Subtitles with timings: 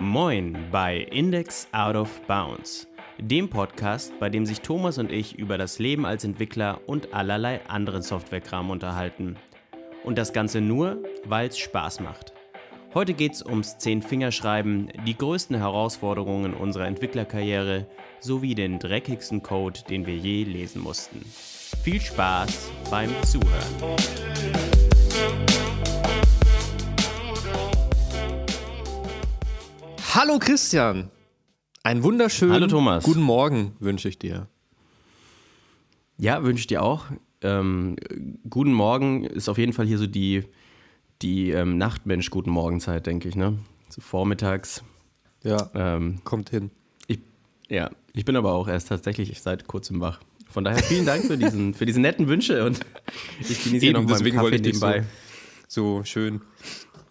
[0.00, 2.86] Moin bei Index Out of Bounds,
[3.18, 7.60] dem Podcast, bei dem sich Thomas und ich über das Leben als Entwickler und allerlei
[7.66, 9.36] anderen Softwarekram unterhalten.
[10.04, 12.32] Und das Ganze nur, weil es Spaß macht.
[12.94, 17.86] Heute geht es ums Zehn-Fingerschreiben, die größten Herausforderungen unserer Entwicklerkarriere
[18.20, 21.24] sowie den dreckigsten Code, den wir je lesen mussten.
[21.82, 23.74] Viel Spaß beim Zuhören.
[30.20, 31.12] Hallo Christian.
[31.84, 33.04] Einen wunderschönen Hallo Thomas.
[33.04, 34.48] guten Morgen wünsche ich dir.
[36.16, 37.04] Ja, wünsche ich dir auch.
[37.40, 37.94] Ähm,
[38.50, 40.42] guten Morgen ist auf jeden Fall hier so die,
[41.22, 43.58] die ähm, Nachtmensch-Guten Morgenzeit, denke ich, ne?
[43.90, 44.82] So vormittags.
[45.44, 46.72] Ja, Ähm, kommt hin.
[47.06, 47.20] ich,
[47.68, 50.18] ja, ich bin aber auch erst tatsächlich seit kurzem wach.
[50.50, 52.80] Von daher vielen Dank für diesen, für diese netten Wünsche und
[53.38, 55.04] ich genieße Eben, noch mal deswegen Kaffee wollte ich dich nebenbei.
[55.68, 56.40] So schön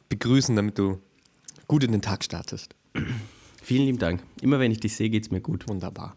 [0.10, 1.00] begrüßen, damit du
[1.70, 2.76] gut in den Tag startest.
[3.64, 4.22] Vielen lieben Dank.
[4.42, 5.68] Immer wenn ich dich sehe, geht es mir gut.
[5.68, 6.16] Wunderbar.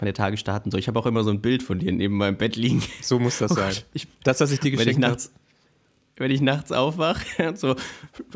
[0.00, 0.78] Meine Tage starten so.
[0.78, 2.82] Ich habe auch immer so ein Bild von dir neben meinem Bett liegen.
[3.00, 3.74] So muss das Oh sein.
[3.94, 5.12] Ich- das, was ich dir Wenn ich geschenkt habe.
[5.14, 5.32] nachts,
[6.16, 7.76] wenn ich nachts aufwache, so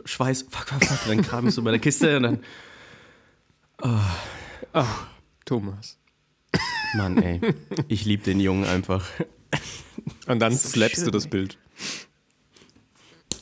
[0.05, 2.41] Schweiß, fuck, fuck, fuck, dann kram ich so bei der Kiste und dann,
[5.45, 5.99] Thomas.
[6.97, 7.41] Mann, ey,
[7.89, 9.05] ich liebe den Jungen einfach.
[10.27, 11.31] Und dann so slappst du schön, das ey.
[11.31, 11.59] Bild.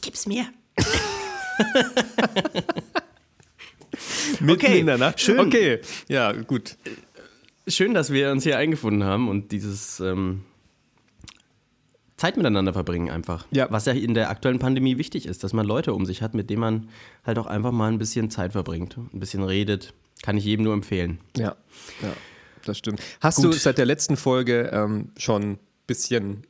[0.03, 0.47] Gib's mir.
[4.41, 5.21] Mitten Okay, in der Nacht.
[5.21, 5.41] schön.
[5.41, 6.77] Okay, ja, gut.
[7.67, 10.43] Schön, dass wir uns hier eingefunden haben und dieses ähm,
[12.17, 13.47] Zeit miteinander verbringen einfach.
[13.51, 13.67] Ja.
[13.71, 16.51] Was ja in der aktuellen Pandemie wichtig ist, dass man Leute um sich hat, mit
[16.51, 16.89] denen man
[17.25, 19.95] halt auch einfach mal ein bisschen Zeit verbringt, ein bisschen redet.
[20.23, 21.19] Kann ich jedem nur empfehlen.
[21.37, 21.57] Ja,
[22.03, 22.13] ja,
[22.65, 23.01] das stimmt.
[23.21, 23.47] Hast Gut.
[23.47, 26.47] du seit der letzten Folge ähm, schon ein bisschen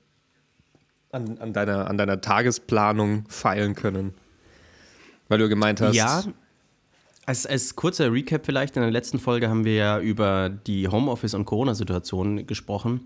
[1.11, 4.15] an, an, deiner, an deiner Tagesplanung feilen können?
[5.29, 6.23] Weil du gemeint hast, Ja,
[7.27, 11.34] als, als kurzer Recap vielleicht, in der letzten Folge haben wir ja über die Homeoffice-
[11.34, 13.00] und Corona-Situation gesprochen.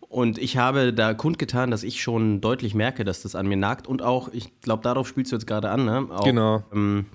[0.00, 3.86] Und ich habe da kundgetan, dass ich schon deutlich merke, dass das an mir nagt.
[3.86, 6.06] Und auch, ich glaube, darauf spielst du jetzt gerade an, ne?
[6.10, 6.62] Auch, Genau.
[6.72, 7.06] Ähm,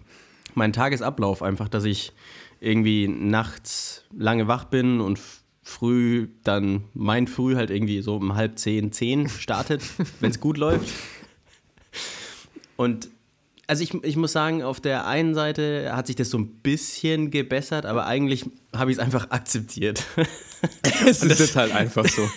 [0.55, 2.13] mein Tagesablauf einfach, dass ich
[2.59, 5.19] irgendwie nachts lange wach bin und
[5.61, 9.83] früh dann mein Früh halt irgendwie so um halb zehn, zehn startet,
[10.19, 10.91] wenn es gut läuft.
[12.77, 13.09] Und
[13.67, 17.31] also ich, ich muss sagen, auf der einen Seite hat sich das so ein bisschen
[17.31, 18.45] gebessert, aber eigentlich
[18.75, 20.03] habe ich es einfach akzeptiert.
[21.05, 22.27] es ist jetzt halt einfach so.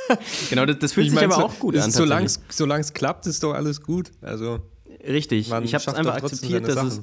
[0.50, 1.90] genau, das, das fühlt sich aber so- auch gut an.
[1.90, 4.10] Solange es klappt, ist doch alles gut.
[4.22, 4.60] Also,
[5.06, 7.02] Richtig, ich habe es einfach akzeptiert, dass es,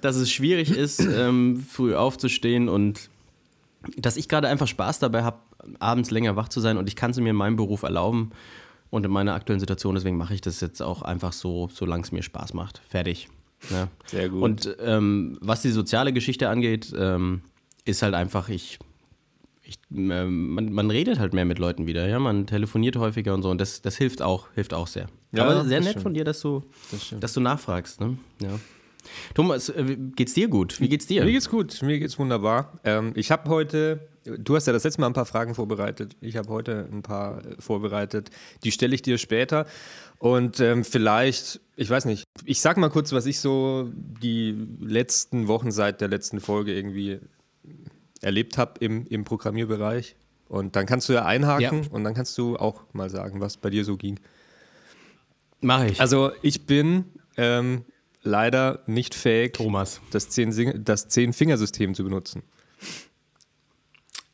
[0.00, 3.08] dass es schwierig ist, ähm, früh aufzustehen und
[3.96, 5.38] dass ich gerade einfach Spaß dabei habe,
[5.78, 8.30] abends länger wach zu sein und ich kann es mir in meinem Beruf erlauben
[8.92, 12.12] und in meiner aktuellen Situation, deswegen mache ich das jetzt auch einfach so, solange es
[12.12, 12.82] mir Spaß macht.
[12.86, 13.26] Fertig.
[13.70, 13.88] Ja.
[14.04, 14.42] Sehr gut.
[14.42, 17.40] Und ähm, was die soziale Geschichte angeht, ähm,
[17.86, 18.78] ist halt einfach, ich,
[19.62, 23.42] ich ähm, man, man redet halt mehr mit Leuten wieder, ja, man telefoniert häufiger und
[23.42, 25.08] so und das, das hilft auch, hilft auch sehr.
[25.32, 26.02] Ja, Aber sehr nett stimmt.
[26.02, 28.18] von dir, dass du, Das dass du nachfragst, ne?
[28.42, 28.60] Ja.
[29.34, 30.80] Thomas, äh, geht's dir gut?
[30.80, 31.24] Wie geht's dir?
[31.24, 32.78] Mir geht's gut, mir geht's wunderbar.
[32.84, 36.16] Ähm, ich habe heute, du hast ja das letzte Mal ein paar Fragen vorbereitet.
[36.20, 38.30] Ich habe heute ein paar äh, vorbereitet.
[38.64, 39.66] Die stelle ich dir später.
[40.18, 45.48] Und ähm, vielleicht, ich weiß nicht, ich sag mal kurz, was ich so die letzten
[45.48, 47.18] Wochen seit der letzten Folge irgendwie
[48.20, 50.14] erlebt habe im, im Programmierbereich.
[50.48, 51.88] Und dann kannst du ja einhaken Ja.
[51.90, 54.20] und dann kannst du auch mal sagen, was bei dir so ging.
[55.60, 56.00] Mache ich.
[56.00, 57.04] Also ich bin
[57.36, 57.84] ähm,
[58.22, 60.00] leider nicht fähig, Thomas.
[60.10, 62.42] das Zehn- das Zehn-Fingersystem zu benutzen.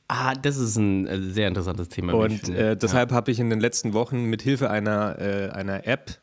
[0.09, 2.15] Ah, das ist ein äh, sehr interessantes Thema.
[2.15, 6.19] Und äh, deshalb habe ich in den letzten Wochen mit Hilfe einer, äh, einer App,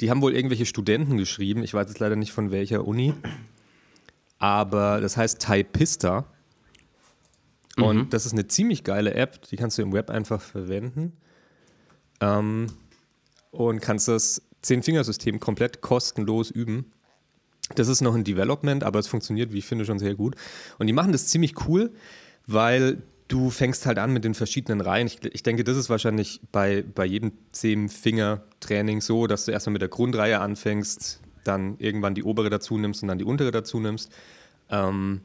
[0.00, 3.14] die haben wohl irgendwelche Studenten geschrieben, ich weiß jetzt leider nicht von welcher Uni,
[4.38, 6.26] aber das heißt Typista.
[7.78, 11.12] Und das ist eine ziemlich geile App, die kannst du im Web einfach verwenden.
[12.20, 12.68] Ähm,
[13.50, 16.92] und kannst das Zehn-Fingersystem komplett kostenlos üben.
[17.74, 20.36] Das ist noch ein Development, aber es funktioniert, wie ich finde, schon sehr gut.
[20.78, 21.90] Und die machen das ziemlich cool,
[22.46, 25.06] weil du fängst halt an mit den verschiedenen Reihen.
[25.08, 29.82] Ich, ich denke, das ist wahrscheinlich bei, bei jedem Zehn-Finger-Training so, dass du erstmal mit
[29.82, 34.12] der Grundreihe anfängst, dann irgendwann die obere dazu nimmst und dann die untere dazu nimmst.
[34.70, 35.22] Ähm,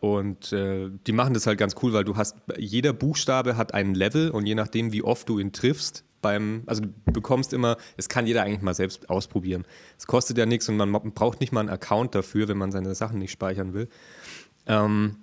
[0.00, 3.94] und äh, die machen das halt ganz cool, weil du hast, jeder Buchstabe hat einen
[3.94, 8.08] Level und je nachdem, wie oft du ihn triffst, beim, also du bekommst immer, es
[8.08, 9.66] kann jeder eigentlich mal selbst ausprobieren.
[9.98, 12.94] Es kostet ja nichts und man braucht nicht mal einen Account dafür, wenn man seine
[12.94, 13.88] Sachen nicht speichern will.
[14.66, 15.16] Ähm,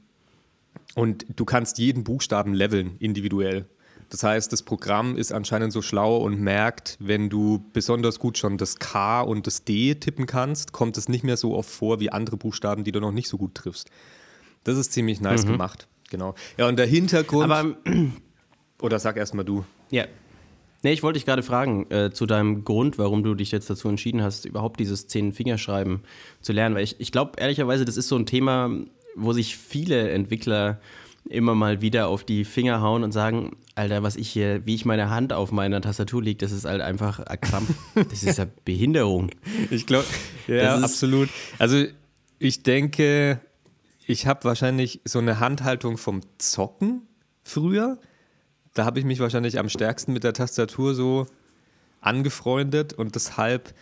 [0.93, 3.65] und du kannst jeden Buchstaben leveln, individuell.
[4.11, 8.59] Das heißt, das Programm ist anscheinend so schlau und merkt, wenn du besonders gut schon
[8.59, 12.11] das K und das D tippen kannst, kommt es nicht mehr so oft vor wie
[12.11, 13.89] andere Buchstaben, die du noch nicht so gut triffst.
[14.63, 15.53] Das ist ziemlich nice mhm.
[15.53, 15.87] gemacht.
[16.11, 16.35] Genau.
[16.57, 17.49] Ja, und der Hintergrund.
[17.49, 17.75] Aber,
[18.81, 19.65] oder sag erstmal du.
[19.89, 20.05] Ja.
[20.83, 23.87] Nee, ich wollte dich gerade fragen, äh, zu deinem Grund, warum du dich jetzt dazu
[23.87, 26.01] entschieden hast, überhaupt dieses Zehn-Fingerschreiben
[26.41, 26.75] zu lernen.
[26.75, 28.71] Weil ich, ich glaube, ehrlicherweise, das ist so ein Thema,
[29.15, 30.79] wo sich viele Entwickler
[31.29, 34.85] immer mal wieder auf die Finger hauen und sagen, Alter, was ich hier, wie ich
[34.85, 37.73] meine Hand auf meiner Tastatur liege, das ist halt einfach ein Krampf.
[38.09, 39.29] Das ist ja Behinderung.
[39.69, 40.07] Ich glaube,
[40.47, 41.29] ja, absolut.
[41.59, 41.85] Also
[42.39, 43.39] ich denke,
[44.07, 47.03] ich habe wahrscheinlich so eine Handhaltung vom Zocken
[47.43, 47.99] früher.
[48.73, 51.27] Da habe ich mich wahrscheinlich am stärksten mit der Tastatur so
[51.99, 53.73] angefreundet und deshalb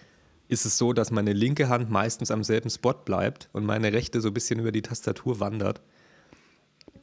[0.47, 4.19] ist es so, dass meine linke Hand meistens am selben Spot bleibt und meine rechte
[4.19, 5.79] so ein bisschen über die Tastatur wandert.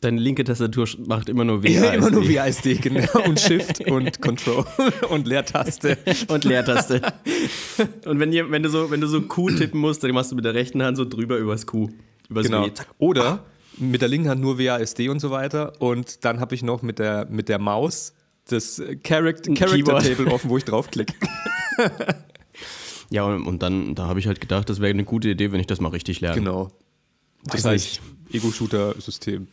[0.00, 1.94] Deine linke Tastatur macht immer nur WASD.
[1.94, 3.08] immer nur WASD, genau.
[3.24, 4.66] Und Shift und Control
[5.08, 5.96] und Leertaste.
[6.28, 7.00] und Leertaste.
[8.04, 10.36] Und wenn, ihr, wenn, du so, wenn du so Q tippen musst, dann machst du
[10.36, 11.88] mit der rechten Hand so drüber übers Q.
[12.28, 12.66] Übers genau.
[12.66, 12.70] W.
[12.98, 13.44] Oder
[13.78, 15.80] mit der linken Hand nur WASD und so weiter.
[15.80, 18.14] Und dann habe ich noch mit der, mit der Maus
[18.48, 21.14] das Character, Character Table offen, wo ich draufklicke.
[23.10, 25.60] ja, und, und dann da habe ich halt gedacht, das wäre eine gute Idee, wenn
[25.60, 26.38] ich das mal richtig lerne.
[26.38, 26.70] Genau.
[27.44, 28.00] Das heißt,
[28.32, 29.48] Ego-Shooter-System.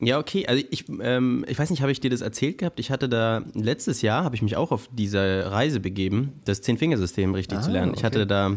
[0.00, 0.46] Ja, okay.
[0.46, 2.80] Also ich, ähm, ich weiß nicht, habe ich dir das erzählt gehabt?
[2.80, 7.34] Ich hatte da letztes Jahr habe ich mich auch auf diese Reise begeben, das Zehn-Fingersystem
[7.34, 7.92] richtig ah, zu lernen.
[7.92, 8.06] Ich okay.
[8.06, 8.56] hatte da,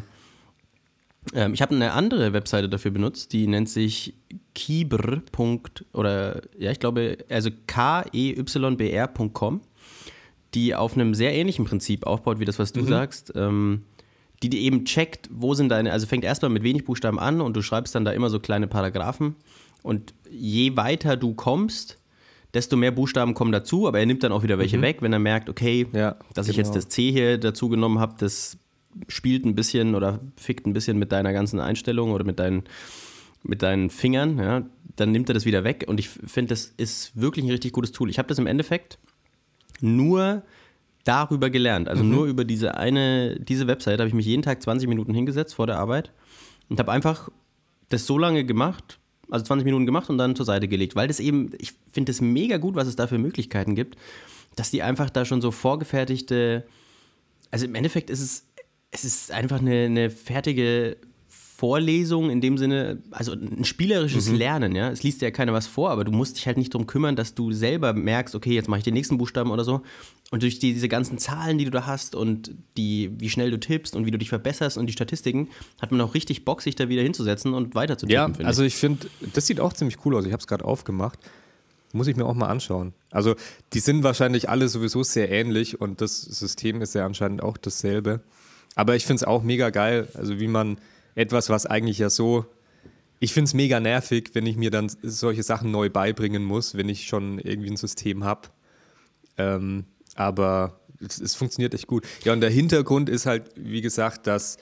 [1.34, 4.16] ähm, ich habe eine andere Webseite dafür benutzt, die nennt sich
[4.54, 5.22] kibr.
[5.94, 9.62] oder ja, ich glaube, also k-e-y-b-r.com,
[10.54, 12.88] die auf einem sehr ähnlichen Prinzip aufbaut wie das, was du mhm.
[12.88, 13.34] sagst.
[13.36, 13.84] Ähm,
[14.42, 17.56] die dir eben checkt, wo sind deine, also fängt erstmal mit wenig Buchstaben an und
[17.56, 19.38] du schreibst dann da immer so kleine Paragraphen
[19.84, 21.98] und je weiter du kommst,
[22.54, 24.84] desto mehr Buchstaben kommen dazu, aber er nimmt dann auch wieder welche mhm.
[24.84, 26.52] weg, wenn er merkt, okay, ja, dass genau.
[26.52, 28.58] ich jetzt das C hier dazu genommen habe, das
[29.08, 32.64] spielt ein bisschen oder fickt ein bisschen mit deiner ganzen Einstellung oder mit deinen,
[33.44, 37.20] mit deinen Fingern, ja, dann nimmt er das wieder weg und ich finde, das ist
[37.20, 38.10] wirklich ein richtig gutes Tool.
[38.10, 39.00] Ich habe das im Endeffekt
[39.82, 40.44] nur
[41.04, 42.12] darüber gelernt, also mhm.
[42.12, 45.68] nur über diese eine, diese Website habe ich mich jeden Tag 20 Minuten hingesetzt vor
[45.68, 46.12] der Arbeit
[46.70, 47.30] und habe einfach
[47.90, 49.00] das so lange gemacht,
[49.30, 52.22] also 20 Minuten gemacht und dann zur Seite gelegt, weil das eben, ich finde es
[52.22, 53.98] mega gut, was es da für Möglichkeiten gibt,
[54.56, 56.66] dass die einfach da schon so vorgefertigte,
[57.52, 58.46] also im Endeffekt ist es,
[58.94, 60.98] es ist einfach eine, eine fertige
[61.28, 64.36] Vorlesung in dem Sinne, also ein spielerisches mhm.
[64.36, 64.90] Lernen, ja.
[64.90, 67.36] Es liest ja keiner was vor, aber du musst dich halt nicht darum kümmern, dass
[67.36, 69.82] du selber merkst, okay, jetzt mache ich den nächsten Buchstaben oder so.
[70.30, 73.60] Und durch die, diese ganzen Zahlen, die du da hast und die, wie schnell du
[73.60, 75.48] tippst und wie du dich verbesserst und die Statistiken,
[75.82, 78.36] hat man auch richtig Bock, sich da wieder hinzusetzen und weiter zu tippen.
[78.40, 80.26] Ja, also ich finde, das sieht auch ziemlich cool aus.
[80.26, 81.20] Ich habe es gerade aufgemacht.
[81.94, 82.94] Muss ich mir auch mal anschauen.
[83.12, 83.36] Also
[83.74, 88.22] die sind wahrscheinlich alle sowieso sehr ähnlich und das System ist ja anscheinend auch dasselbe.
[88.76, 90.78] Aber ich finde es auch mega geil, also wie man
[91.16, 92.46] etwas, was eigentlich ja so.
[93.20, 96.90] Ich finde es mega nervig, wenn ich mir dann solche Sachen neu beibringen muss, wenn
[96.90, 98.50] ich schon irgendwie ein System habe.
[99.38, 99.86] Ähm,
[100.16, 102.06] aber es, es, funktioniert echt gut.
[102.24, 104.58] Ja, und der Hintergrund ist halt, wie gesagt, dass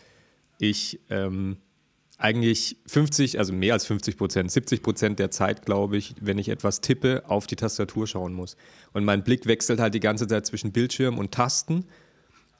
[0.59, 1.57] ich ähm,
[2.17, 6.49] eigentlich 50, also mehr als 50 Prozent, 70 Prozent der Zeit, glaube ich, wenn ich
[6.49, 8.55] etwas tippe, auf die Tastatur schauen muss.
[8.93, 11.85] Und mein Blick wechselt halt die ganze Zeit zwischen Bildschirm und Tasten.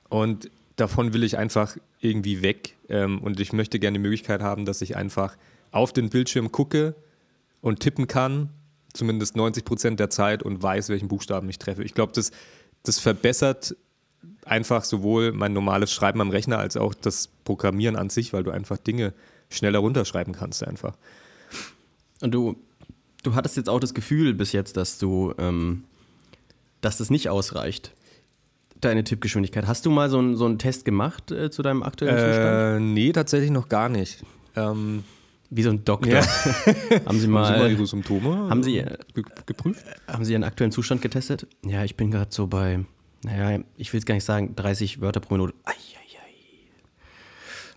[0.10, 0.50] Und
[0.82, 2.76] davon will ich einfach irgendwie weg.
[2.90, 5.38] Ähm, und ich möchte gerne die Möglichkeit haben, dass ich einfach
[5.72, 6.96] auf den Bildschirm gucke
[7.62, 8.50] und tippen kann,
[8.92, 11.84] zumindest 90 Prozent der Zeit und weiß, welchen Buchstaben ich treffe.
[11.84, 12.32] Ich glaube, das,
[12.84, 13.76] das verbessert
[14.44, 18.52] einfach sowohl mein normales Schreiben am Rechner als auch das Programmieren an sich, weil du
[18.52, 19.14] einfach Dinge
[19.50, 20.98] schneller runterschreiben kannst einfach.
[22.22, 22.56] Und du,
[23.24, 25.84] du hattest jetzt auch das Gefühl bis jetzt, dass du, ähm,
[26.82, 27.94] dass das nicht ausreicht
[28.82, 29.68] deine Tippgeschwindigkeit.
[29.68, 32.94] Hast du mal so, ein, so einen Test gemacht äh, zu deinem aktuellen äh, Zustand?
[32.94, 34.24] Nee, tatsächlich noch gar nicht.
[34.56, 35.04] Ähm,
[35.50, 36.14] Wie so ein Doktor.
[36.14, 36.26] Ja.
[37.06, 38.98] haben Sie mal, haben Sie mal Ihre Symptome haben Sie, äh,
[39.46, 39.86] geprüft?
[40.08, 41.48] Haben Sie Ihren aktuellen Zustand getestet?
[41.66, 42.84] Ja, ich bin gerade so bei,
[43.24, 45.54] naja, ich will es gar nicht sagen, 30 Wörter pro Minute.
[45.64, 45.74] Ai,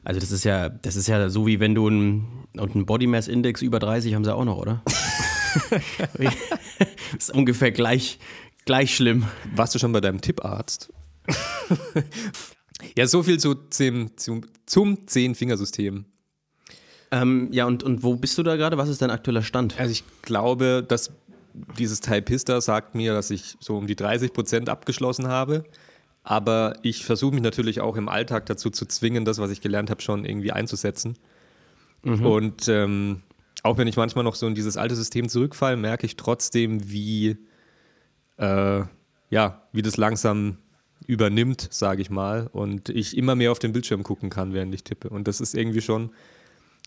[0.06, 2.26] Also das ist ja, das ist ja so wie wenn du ein,
[2.58, 4.82] und ein Body Mass Index über 30 haben sie auch noch, oder?
[4.84, 6.20] das
[7.18, 8.18] ist ungefähr gleich,
[8.64, 9.26] Gleich schlimm.
[9.54, 10.90] Warst du schon bei deinem Tipparzt?
[12.96, 16.04] ja, so viel zu, zum, zum, zum Zehn-Fingersystem.
[17.10, 18.76] Ähm, ja, und, und wo bist du da gerade?
[18.76, 19.78] Was ist dein aktueller Stand?
[19.78, 21.12] Also ich glaube, dass
[21.78, 25.64] dieses Typista sagt mir, dass ich so um die 30 Prozent abgeschlossen habe.
[26.24, 29.90] Aber ich versuche mich natürlich auch im Alltag dazu zu zwingen, das, was ich gelernt
[29.90, 31.16] habe, schon irgendwie einzusetzen.
[32.02, 32.26] Mhm.
[32.26, 33.22] Und ähm,
[33.62, 37.36] auch wenn ich manchmal noch so in dieses alte System zurückfalle, merke ich trotzdem, wie
[38.38, 38.82] äh,
[39.30, 40.58] ja, wie das langsam
[41.06, 44.84] übernimmt, sage ich mal, und ich immer mehr auf den Bildschirm gucken kann, während ich
[44.84, 45.08] tippe.
[45.08, 46.10] Und das ist irgendwie schon,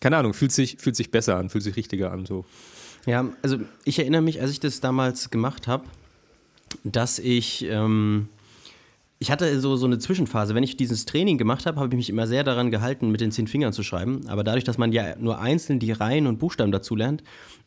[0.00, 2.26] keine Ahnung, fühlt sich, fühlt sich besser an, fühlt sich richtiger an.
[2.26, 2.44] So.
[3.06, 5.84] Ja, also ich erinnere mich, als ich das damals gemacht habe,
[6.84, 8.28] dass ich, ähm,
[9.20, 10.54] ich hatte so, so eine Zwischenphase.
[10.54, 13.32] Wenn ich dieses Training gemacht habe, habe ich mich immer sehr daran gehalten, mit den
[13.32, 14.28] zehn Fingern zu schreiben.
[14.28, 17.24] Aber dadurch, dass man ja nur einzeln die Reihen und Buchstaben dazu lernt,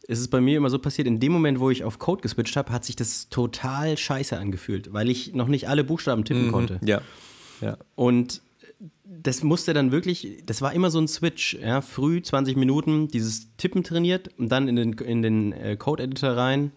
[0.07, 2.55] ist es bei mir immer so passiert, in dem Moment, wo ich auf Code geswitcht
[2.55, 6.51] habe, hat sich das total scheiße angefühlt, weil ich noch nicht alle Buchstaben tippen Mhm,
[6.51, 6.79] konnte.
[6.85, 7.01] Ja.
[7.59, 7.77] ja.
[7.95, 8.41] Und
[9.03, 13.55] das musste dann wirklich, das war immer so ein Switch, ja, früh 20 Minuten dieses
[13.57, 16.71] Tippen trainiert und dann in den, in den äh, Code-Editor rein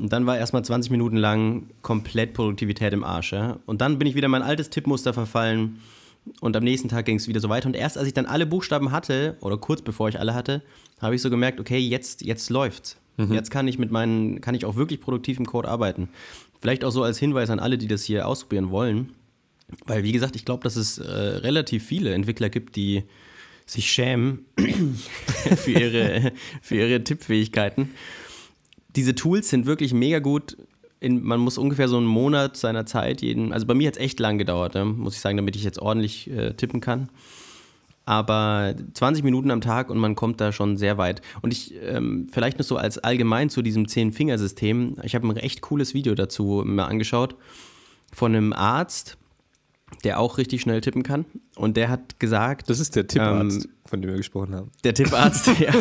[0.00, 3.58] und dann war erstmal 20 Minuten lang komplett Produktivität im Arsch, ja.
[3.66, 5.80] Und dann bin ich wieder in mein altes Tippmuster verfallen
[6.40, 8.46] und am nächsten Tag ging es wieder so weiter und erst als ich dann alle
[8.46, 10.62] Buchstaben hatte oder kurz bevor ich alle hatte,
[11.00, 12.96] habe ich so gemerkt, okay, jetzt, jetzt läuft's.
[13.28, 16.08] Jetzt kann ich mit meinen, kann ich auch wirklich produktiv im Code arbeiten.
[16.60, 19.10] Vielleicht auch so als Hinweis an alle, die das hier ausprobieren wollen.
[19.84, 23.04] Weil, wie gesagt, ich glaube, dass es äh, relativ viele Entwickler gibt, die
[23.66, 24.46] sich schämen
[25.56, 27.90] für, ihre, für ihre Tippfähigkeiten.
[28.96, 30.56] Diese Tools sind wirklich mega gut.
[31.00, 34.00] In, man muss ungefähr so einen Monat seiner Zeit jeden, also bei mir hat es
[34.02, 37.08] echt lang gedauert, ne, muss ich sagen, damit ich jetzt ordentlich äh, tippen kann.
[38.04, 41.22] Aber 20 Minuten am Tag und man kommt da schon sehr weit.
[41.42, 45.60] Und ich, ähm, vielleicht noch so als allgemein zu diesem Zehn-Fingersystem, ich habe ein echt
[45.60, 47.36] cooles Video dazu mir angeschaut
[48.12, 49.16] von einem Arzt,
[50.04, 51.24] der auch richtig schnell tippen kann.
[51.56, 54.70] Und der hat gesagt, Das ist der Tipparzt, Ähm, von dem wir gesprochen haben.
[54.84, 55.72] der Tipparzt, ja,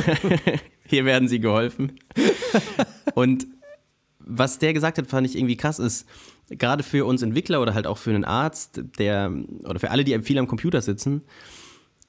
[0.86, 1.94] hier werden sie geholfen.
[3.16, 3.48] Und
[4.20, 6.08] was der gesagt hat, fand ich irgendwie krass, ist,
[6.50, 10.20] gerade für uns Entwickler oder halt auch für einen Arzt, der, oder für alle, die
[10.22, 11.24] viel am Computer sitzen,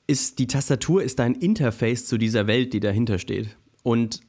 [0.06, 3.56] ist die Tastatur ist dein Interface zu dieser Welt, die dahinter steht.
[3.82, 4.20] Und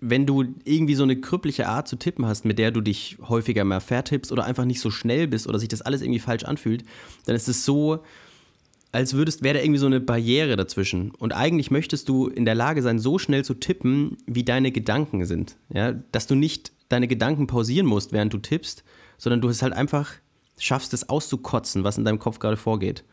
[0.00, 3.64] wenn du irgendwie so eine krüppelige Art zu tippen hast, mit der du dich häufiger
[3.64, 6.84] mal vertippst oder einfach nicht so schnell bist oder sich das alles irgendwie falsch anfühlt,
[7.24, 8.02] dann ist es so,
[8.96, 11.10] als würdest, wäre da irgendwie so eine Barriere dazwischen.
[11.10, 15.26] Und eigentlich möchtest du in der Lage sein, so schnell zu tippen, wie deine Gedanken
[15.26, 15.56] sind.
[15.68, 15.92] Ja?
[16.12, 18.84] Dass du nicht deine Gedanken pausieren musst, während du tippst,
[19.18, 20.12] sondern du es halt einfach
[20.58, 23.04] schaffst, es auszukotzen, was in deinem Kopf gerade vorgeht.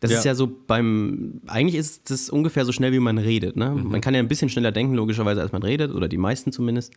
[0.00, 0.18] Das Ja.
[0.18, 3.56] ist ja so beim, eigentlich ist das ungefähr so schnell, wie man redet.
[3.56, 3.70] Ne?
[3.70, 3.90] Mhm.
[3.90, 6.92] Man kann ja ein bisschen schneller denken, logischerweise, als man redet, oder die meisten zumindest.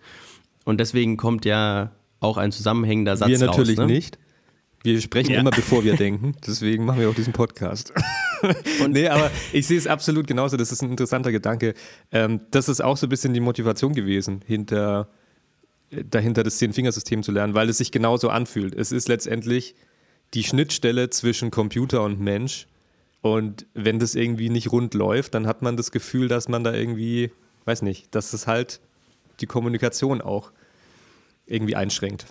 [0.65, 3.87] Und deswegen kommt ja auch ein zusammenhängender Satz wir natürlich raus.
[3.87, 3.93] Ne?
[3.93, 4.17] nicht.
[4.83, 5.39] Wir sprechen Ja.
[5.39, 6.35] immer, bevor wir denken.
[6.45, 7.93] Deswegen machen wir auch diesen Podcast.
[8.89, 10.57] nee, aber ich sehe es absolut genauso.
[10.57, 11.73] Das ist ein interessanter Gedanke.
[12.11, 15.07] Ähm, das ist auch so ein bisschen die Motivation gewesen, hinter,
[15.89, 18.75] äh, dahinter das Zehn-Fingersystem zu lernen, weil es sich genauso anfühlt.
[18.75, 19.73] Es ist letztendlich
[20.33, 22.67] die Schnittstelle zwischen Computer und Mensch.
[23.21, 26.73] Und wenn das irgendwie nicht rund läuft, dann hat man das Gefühl, dass man da
[26.73, 27.31] irgendwie,
[27.63, 28.81] weiß nicht, dass es halt
[29.39, 30.51] die Kommunikation auch
[31.45, 32.25] irgendwie einschränkt.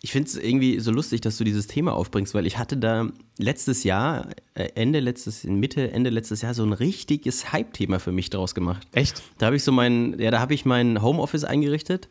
[0.00, 3.08] Ich finde es irgendwie so lustig, dass du dieses Thema aufbringst, weil ich hatte da
[3.38, 8.30] letztes Jahr, äh, Ende letztes, Mitte, Ende letztes Jahr so ein richtiges Hype-Thema für mich
[8.30, 8.86] draus gemacht.
[8.92, 9.22] Echt?
[9.38, 12.08] Da habe ich so mein, ja, da habe ich mein Homeoffice eingerichtet.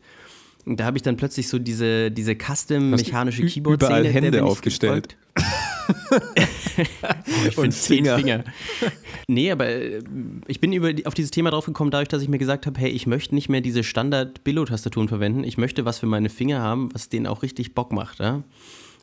[0.64, 3.82] Und da habe ich dann plötzlich so diese, diese custom Hast du mechanische ü- Keyboard
[3.82, 5.16] überall Hände aufgestellt?
[7.48, 8.16] ich Und zehn Finger.
[8.16, 8.44] Finger.
[9.28, 10.02] Nee, aber äh,
[10.48, 12.90] ich bin über auf dieses Thema drauf gekommen, dadurch, dass ich mir gesagt habe, hey,
[12.90, 15.44] ich möchte nicht mehr diese Standard-Billo-Tastaturen verwenden.
[15.44, 18.18] Ich möchte was für meine Finger haben, was denen auch richtig Bock macht.
[18.18, 18.42] Ja?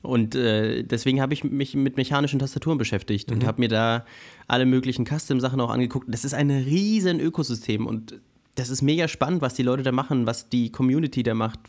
[0.01, 4.05] Und äh, deswegen habe ich mich mit mechanischen Tastaturen beschäftigt und habe mir da
[4.47, 6.07] alle möglichen Custom-Sachen auch angeguckt.
[6.09, 8.19] Das ist ein riesen Ökosystem und
[8.55, 11.59] das ist mega spannend, was die Leute da machen, was die Community da macht,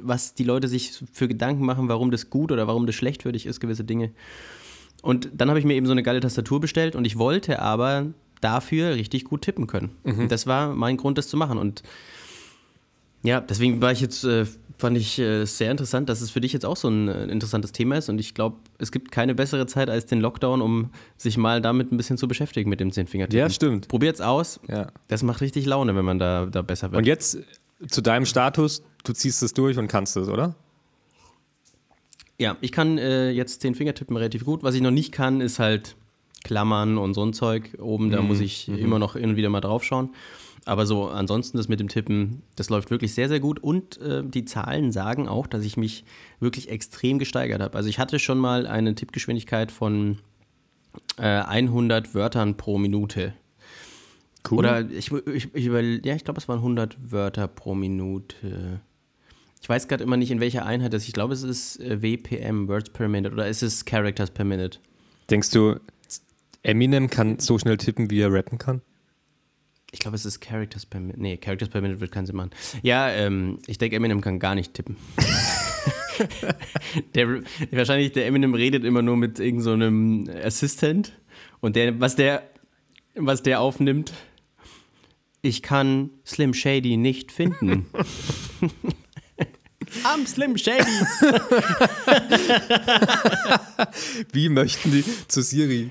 [0.00, 3.32] was die Leute sich für Gedanken machen, warum das gut oder warum das schlecht für
[3.32, 4.12] dich ist, gewisse Dinge.
[5.02, 8.06] Und dann habe ich mir eben so eine geile Tastatur bestellt und ich wollte aber
[8.40, 9.90] dafür richtig gut tippen können.
[10.04, 11.58] Und das war mein Grund, das zu machen.
[11.58, 11.82] Und
[13.22, 14.46] ja, deswegen war ich jetzt, äh,
[14.78, 17.72] fand ich äh, sehr interessant, dass es für dich jetzt auch so ein äh, interessantes
[17.72, 18.08] Thema ist.
[18.08, 21.92] Und ich glaube, es gibt keine bessere Zeit als den Lockdown, um sich mal damit
[21.92, 23.38] ein bisschen zu beschäftigen mit dem Zehnfingertippen.
[23.38, 23.88] Ja, stimmt.
[23.88, 24.60] Probiert's aus.
[24.68, 24.92] Ja.
[25.08, 26.98] Das macht richtig Laune, wenn man da, da besser wird.
[26.98, 27.38] Und jetzt
[27.88, 30.54] zu deinem Status, du ziehst es durch und kannst es, oder?
[32.38, 34.62] Ja, ich kann äh, jetzt den Fingertippen relativ gut.
[34.62, 35.96] Was ich noch nicht kann, ist halt
[36.44, 37.76] Klammern und so ein Zeug.
[37.80, 40.10] Oben, da muss ich immer noch hin und wieder mal drauf schauen.
[40.64, 43.58] Aber so ansonsten das mit dem Tippen, das läuft wirklich sehr, sehr gut.
[43.58, 46.04] Und äh, die Zahlen sagen auch, dass ich mich
[46.40, 47.76] wirklich extrem gesteigert habe.
[47.76, 50.18] Also ich hatte schon mal eine Tippgeschwindigkeit von
[51.16, 53.34] äh, 100 Wörtern pro Minute.
[54.48, 54.58] Cool.
[54.58, 58.80] Oder ich, ich, ich ja, ich glaube, es waren 100 Wörter pro Minute.
[59.60, 61.08] Ich weiß gerade immer nicht, in welcher Einheit das ist.
[61.08, 64.78] Ich glaube, es ist äh, WPM, Words per Minute, oder ist es Characters per Minute?
[65.30, 65.76] Denkst du,
[66.62, 68.82] Eminem kann so schnell tippen, wie er rappen kann?
[69.90, 71.20] Ich glaube, es ist Characters per Minute.
[71.20, 72.50] Nee, Characters per Minute wird keinen Sinn machen.
[72.82, 74.96] Ja, ähm, ich denke, Eminem kann gar nicht tippen.
[77.14, 81.18] der, wahrscheinlich der Eminem redet immer nur mit irgendeinem so Assistant
[81.60, 82.42] und der, was der,
[83.14, 84.12] was der aufnimmt,
[85.40, 87.86] ich kann Slim Shady nicht finden.
[90.04, 90.84] I'm Slim Shady.
[94.32, 95.90] Wie möchten Sie zu Siri?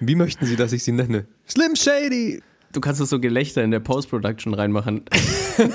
[0.00, 1.26] Wie möchten Sie, dass ich sie nenne?
[1.48, 2.42] Slim Shady.
[2.72, 5.04] Du kannst doch so Gelächter in der Post-Production reinmachen.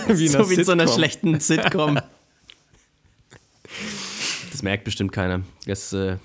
[0.07, 1.99] wie so wie in so einer schlechten Sitcom.
[4.51, 5.41] Das merkt bestimmt keiner.
[5.67, 6.17] Das äh,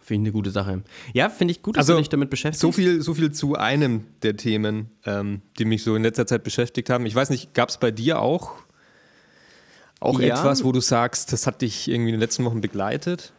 [0.00, 0.82] finde ich eine gute Sache.
[1.12, 2.62] Ja, finde ich gut, dass also, du dich damit beschäftigst.
[2.62, 6.44] So viel, so viel zu einem der Themen, ähm, die mich so in letzter Zeit
[6.44, 7.04] beschäftigt haben.
[7.04, 8.54] Ich weiß nicht, gab es bei dir auch,
[10.02, 10.34] auch ja.
[10.34, 13.32] etwas, wo du sagst, das hat dich irgendwie in den letzten Wochen begleitet?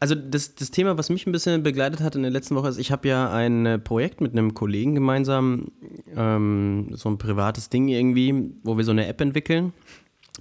[0.00, 2.78] Also das, das Thema, was mich ein bisschen begleitet hat in der letzten Woche, ist,
[2.78, 5.68] ich habe ja ein äh, Projekt mit einem Kollegen gemeinsam,
[6.14, 9.72] ähm, so ein privates Ding irgendwie, wo wir so eine App entwickeln,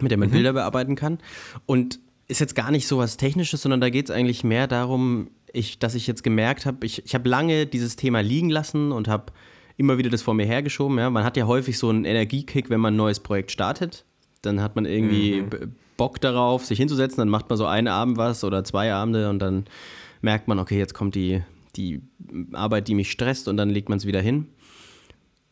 [0.01, 0.33] mit der man mhm.
[0.33, 1.19] Bilder bearbeiten kann.
[1.65, 5.29] Und ist jetzt gar nicht so was Technisches, sondern da geht es eigentlich mehr darum,
[5.53, 9.07] ich, dass ich jetzt gemerkt habe, ich, ich habe lange dieses Thema liegen lassen und
[9.07, 9.31] habe
[9.77, 10.97] immer wieder das vor mir hergeschoben.
[10.97, 11.09] Ja.
[11.09, 14.05] Man hat ja häufig so einen Energiekick, wenn man ein neues Projekt startet.
[14.43, 15.75] Dann hat man irgendwie mhm.
[15.97, 19.39] Bock darauf, sich hinzusetzen, dann macht man so einen Abend was oder zwei Abende und
[19.39, 19.65] dann
[20.21, 21.41] merkt man, okay, jetzt kommt die,
[21.75, 22.01] die
[22.53, 24.47] Arbeit, die mich stresst und dann legt man es wieder hin.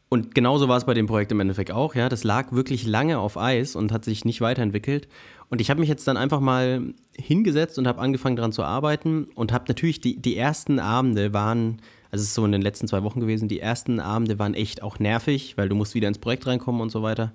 [0.09, 2.09] Und genauso war es bei dem Projekt im Endeffekt auch, ja.
[2.09, 5.07] Das lag wirklich lange auf Eis und hat sich nicht weiterentwickelt.
[5.49, 9.25] Und ich habe mich jetzt dann einfach mal hingesetzt und habe angefangen daran zu arbeiten
[9.35, 12.89] und habe natürlich die, die ersten Abende waren, also es ist so in den letzten
[12.89, 16.19] zwei Wochen gewesen, die ersten Abende waren echt auch nervig, weil du musst wieder ins
[16.19, 17.31] Projekt reinkommen und so weiter.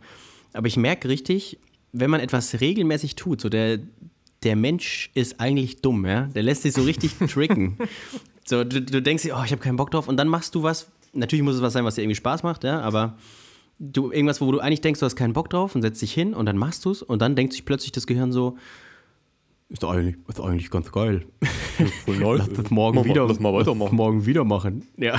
[0.56, 1.58] Aber ich merke richtig,
[1.92, 3.78] wenn man etwas regelmäßig tut, so der,
[4.42, 6.22] der Mensch ist eigentlich dumm, ja.
[6.34, 7.76] Der lässt sich so richtig tricken.
[8.44, 10.62] So, du, du denkst dir, oh, ich habe keinen Bock drauf, und dann machst du
[10.62, 10.90] was.
[11.12, 13.16] Natürlich muss es was sein, was dir irgendwie Spaß macht, ja, aber
[13.78, 16.34] du irgendwas, wo du eigentlich denkst, du hast keinen Bock drauf und setzt dich hin
[16.34, 18.56] und dann machst du es und dann denkt sich plötzlich das Gehirn so,
[19.68, 21.24] ist eigentlich, ist eigentlich ganz geil.
[22.06, 23.96] Lass das morgen mal, wieder, lass mal weitermachen.
[23.96, 24.86] morgen wieder machen.
[24.96, 25.18] Ja.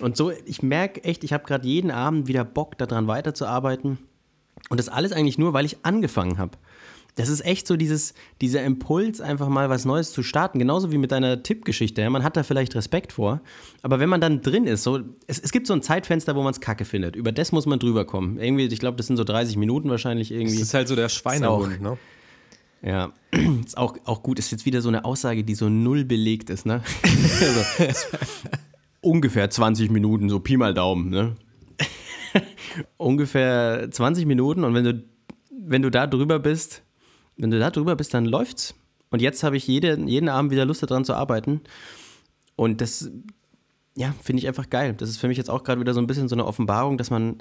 [0.00, 3.98] Und so, ich merke echt, ich habe gerade jeden Abend wieder Bock, daran weiterzuarbeiten.
[4.68, 6.58] Und das alles eigentlich nur, weil ich angefangen habe.
[7.18, 10.60] Das ist echt so dieses, dieser Impuls, einfach mal was Neues zu starten.
[10.60, 12.00] Genauso wie mit deiner Tippgeschichte.
[12.00, 12.10] Ja?
[12.10, 13.40] Man hat da vielleicht Respekt vor.
[13.82, 16.52] Aber wenn man dann drin ist, so, es, es gibt so ein Zeitfenster, wo man
[16.52, 17.16] es kacke findet.
[17.16, 18.38] Über das muss man drüber kommen.
[18.38, 20.58] Irgendwie, ich glaube, das sind so 30 Minuten wahrscheinlich irgendwie.
[20.58, 21.98] Das ist halt so der Schweinehund, ne?
[22.82, 23.12] Ja,
[23.64, 24.38] ist auch, auch gut.
[24.38, 26.82] Ist jetzt wieder so eine Aussage, die so null belegt ist, ne?
[27.80, 28.06] also,
[29.00, 31.34] ungefähr 20 Minuten, so Pi mal Daumen, ne?
[32.96, 35.04] Ungefähr 20 Minuten und wenn du,
[35.50, 36.82] wenn du da drüber bist,
[37.36, 38.74] wenn du da drüber bist, dann läuft's.
[39.10, 41.62] Und jetzt habe ich jede, jeden Abend wieder Lust daran zu arbeiten.
[42.56, 43.10] Und das,
[43.96, 44.94] ja, finde ich einfach geil.
[44.98, 47.10] Das ist für mich jetzt auch gerade wieder so ein bisschen so eine Offenbarung, dass
[47.10, 47.38] man,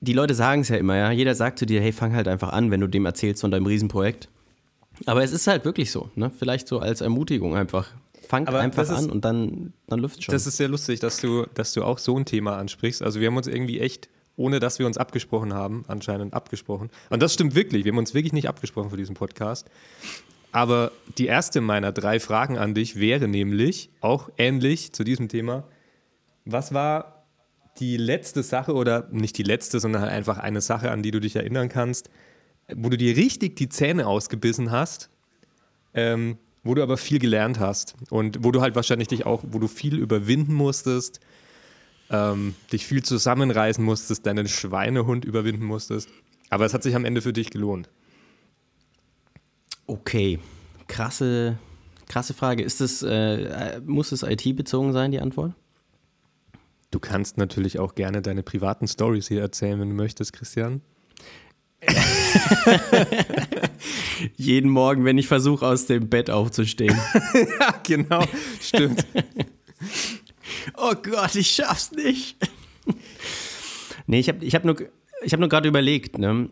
[0.00, 1.10] die Leute sagen es ja immer, ja.
[1.10, 3.66] Jeder sagt zu dir, hey, fang halt einfach an, wenn du dem erzählst von deinem
[3.66, 4.28] Riesenprojekt.
[5.06, 6.30] Aber es ist halt wirklich so, ne?
[6.36, 7.88] Vielleicht so als Ermutigung einfach.
[8.28, 10.32] Fang einfach ist, an und dann, dann läuft schon.
[10.32, 13.02] Das ist sehr lustig, dass du, dass du auch so ein Thema ansprichst.
[13.02, 16.90] Also wir haben uns irgendwie echt, ohne dass wir uns abgesprochen haben, anscheinend abgesprochen.
[17.08, 17.86] Und das stimmt wirklich.
[17.86, 19.70] Wir haben uns wirklich nicht abgesprochen für diesen Podcast.
[20.52, 25.64] Aber die erste meiner drei Fragen an dich wäre nämlich auch ähnlich zu diesem Thema.
[26.44, 27.24] Was war
[27.78, 31.20] die letzte Sache oder nicht die letzte, sondern halt einfach eine Sache, an die du
[31.20, 32.10] dich erinnern kannst,
[32.74, 35.08] wo du dir richtig die Zähne ausgebissen hast,
[35.94, 39.58] ähm, wo du aber viel gelernt hast und wo du halt wahrscheinlich dich auch, wo
[39.58, 41.20] du viel überwinden musstest,
[42.10, 46.08] ähm, dich viel zusammenreißen musstest, deinen Schweinehund überwinden musstest.
[46.50, 47.88] Aber es hat sich am Ende für dich gelohnt.
[49.86, 50.38] Okay,
[50.86, 51.58] krasse,
[52.06, 52.62] krasse Frage.
[52.62, 55.54] Ist es, äh, muss es IT-bezogen sein, die Antwort?
[56.90, 60.80] Du kannst natürlich auch gerne deine privaten Stories hier erzählen, wenn du möchtest, Christian.
[64.36, 66.96] Jeden Morgen, wenn ich versuche, aus dem Bett aufzustehen.
[67.60, 68.24] ja, genau.
[68.60, 69.06] Stimmt.
[70.76, 72.36] oh Gott, ich schaff's nicht.
[74.06, 76.48] nee, ich habe ich hab nur, hab nur gerade überlegt, ne?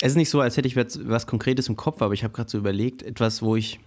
[0.00, 2.34] Es ist nicht so, als hätte ich was, was Konkretes im Kopf, aber ich habe
[2.34, 3.78] gerade so überlegt, etwas, wo ich,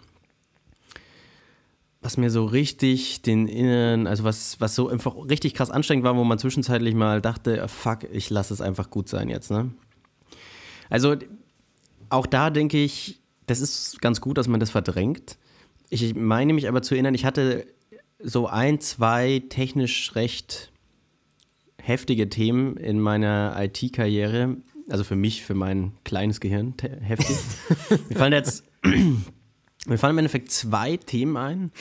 [2.01, 6.15] was mir so richtig den Inneren, also was, was so einfach richtig krass anstrengend war,
[6.15, 9.71] wo man zwischenzeitlich mal dachte, fuck, ich lasse es einfach gut sein jetzt, ne?
[10.89, 11.15] Also
[12.09, 15.37] auch da denke ich, das ist ganz gut, dass man das verdrängt.
[15.89, 17.65] Ich meine mich aber zu erinnern, ich hatte
[18.19, 20.71] so ein, zwei technisch recht
[21.81, 24.57] heftige Themen in meiner IT-Karriere.
[24.89, 27.37] Also für mich, für mein kleines Gehirn heftig.
[28.09, 31.71] mir fallen jetzt, mir fallen im Endeffekt zwei Themen ein.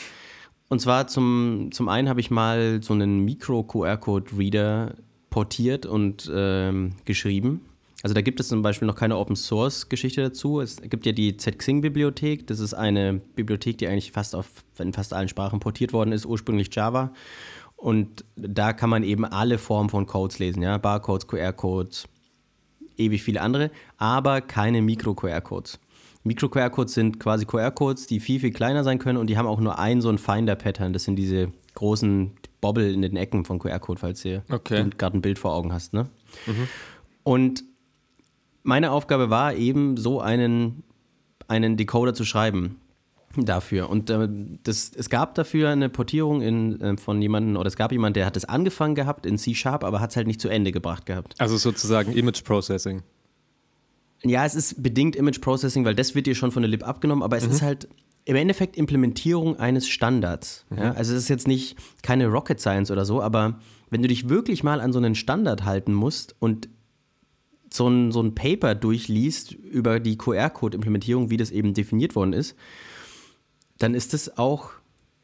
[0.68, 4.94] Und zwar zum, zum einen habe ich mal so einen Micro-QR-Code-Reader
[5.30, 7.62] portiert und ähm, geschrieben
[8.04, 10.60] Also da gibt es zum Beispiel noch keine Open Source Geschichte dazu.
[10.60, 12.46] Es gibt ja die ZXing-Bibliothek.
[12.46, 14.46] Das ist eine Bibliothek, die eigentlich fast auf,
[14.78, 17.14] in fast allen Sprachen portiert worden ist, ursprünglich Java.
[17.76, 22.06] Und da kann man eben alle Formen von Codes lesen, ja, Barcodes, QR-Codes,
[22.98, 25.80] ewig viele andere, aber keine Mikro-QR-Codes.
[26.24, 29.78] Mikro-QR-Codes sind quasi QR-Codes, die viel, viel kleiner sein können und die haben auch nur
[29.78, 30.92] ein so ein Finder-Pattern.
[30.92, 34.90] Das sind diese großen Bobbel in den Ecken von QR-Code, falls du okay.
[34.98, 35.94] gerade ein Bild vor Augen hast.
[35.94, 36.10] Ne?
[36.46, 36.68] Mhm.
[37.22, 37.64] Und
[38.64, 40.82] meine Aufgabe war eben, so einen,
[41.46, 42.80] einen Decoder zu schreiben
[43.36, 43.90] dafür.
[43.90, 44.28] Und äh,
[44.62, 48.26] das, es gab dafür eine Portierung in, äh, von jemandem, oder es gab jemanden, der
[48.26, 51.34] hat es angefangen gehabt in C-Sharp, aber hat es halt nicht zu Ende gebracht gehabt.
[51.38, 53.02] Also sozusagen Image Processing.
[54.22, 57.22] Ja, es ist bedingt Image Processing, weil das wird dir schon von der Lib abgenommen,
[57.22, 57.52] aber es mhm.
[57.52, 57.88] ist halt
[58.24, 60.64] im Endeffekt Implementierung eines Standards.
[60.70, 60.78] Mhm.
[60.78, 60.92] Ja?
[60.92, 63.58] Also es ist jetzt nicht keine Rocket Science oder so, aber
[63.90, 66.68] wenn du dich wirklich mal an so einen Standard halten musst und
[67.74, 72.54] so ein, so ein Paper durchliest über die QR-Code-Implementierung, wie das eben definiert worden ist,
[73.78, 74.70] dann ist das auch,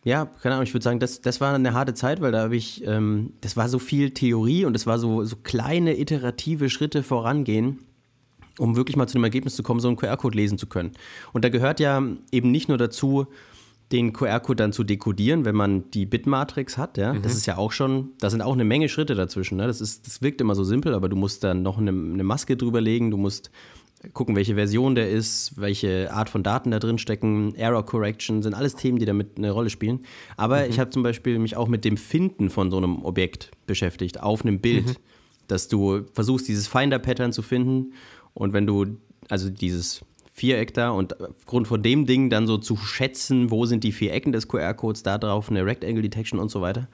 [0.02, 2.56] ja, keine Ahnung, ich würde sagen, das, das war eine harte Zeit, weil da habe
[2.56, 7.04] ich, ähm, das war so viel Theorie und es war so, so kleine iterative Schritte
[7.04, 7.78] vorangehen,
[8.58, 10.92] um wirklich mal zu dem Ergebnis zu kommen, so einen QR-Code lesen zu können.
[11.32, 13.28] Und da gehört ja eben nicht nur dazu,
[13.92, 17.22] den QR-Code dann zu dekodieren, wenn man die Bitmatrix hat, ja, mhm.
[17.22, 19.56] das ist ja auch schon, da sind auch eine Menge Schritte dazwischen.
[19.56, 19.66] Ne?
[19.66, 22.56] Das, ist, das wirkt immer so simpel, aber du musst dann noch eine, eine Maske
[22.56, 23.50] drüber legen, du musst
[24.14, 28.54] gucken, welche Version der ist, welche Art von Daten da drin stecken, Error Correction, sind
[28.54, 30.04] alles Themen, die damit eine Rolle spielen.
[30.36, 30.70] Aber mhm.
[30.70, 34.42] ich habe zum Beispiel mich auch mit dem Finden von so einem Objekt beschäftigt, auf
[34.42, 34.96] einem Bild, mhm.
[35.48, 37.92] dass du versuchst, dieses Finder-Pattern zu finden
[38.34, 38.86] und wenn du,
[39.28, 40.02] also dieses
[40.40, 44.12] Viereck da und aufgrund von dem Ding dann so zu schätzen, wo sind die vier
[44.12, 46.88] Ecken des QR-Codes, da drauf eine Rectangle Detection und so weiter.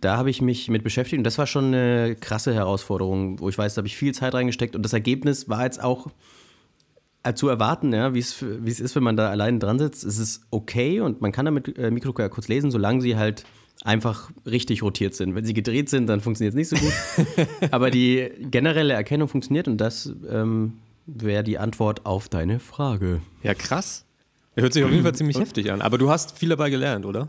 [0.00, 3.58] Da habe ich mich mit beschäftigt und das war schon eine krasse Herausforderung, wo ich
[3.58, 6.08] weiß, da habe ich viel Zeit reingesteckt und das Ergebnis war jetzt auch
[7.24, 10.04] äh, zu erwarten, ja, wie es ist, wenn man da alleine dran sitzt.
[10.04, 13.44] Es ist okay und man kann damit äh, Mikro-QR-Codes lesen, solange sie halt
[13.82, 15.34] einfach richtig rotiert sind.
[15.34, 17.46] Wenn sie gedreht sind, dann funktioniert es nicht so gut.
[17.72, 20.74] Aber die generelle Erkennung funktioniert und das ähm,
[21.06, 23.22] wäre die Antwort auf deine Frage.
[23.42, 24.04] Ja, krass.
[24.54, 25.80] Hört sich auf jeden Fall ziemlich heftig an.
[25.80, 27.28] Aber du hast viel dabei gelernt, oder?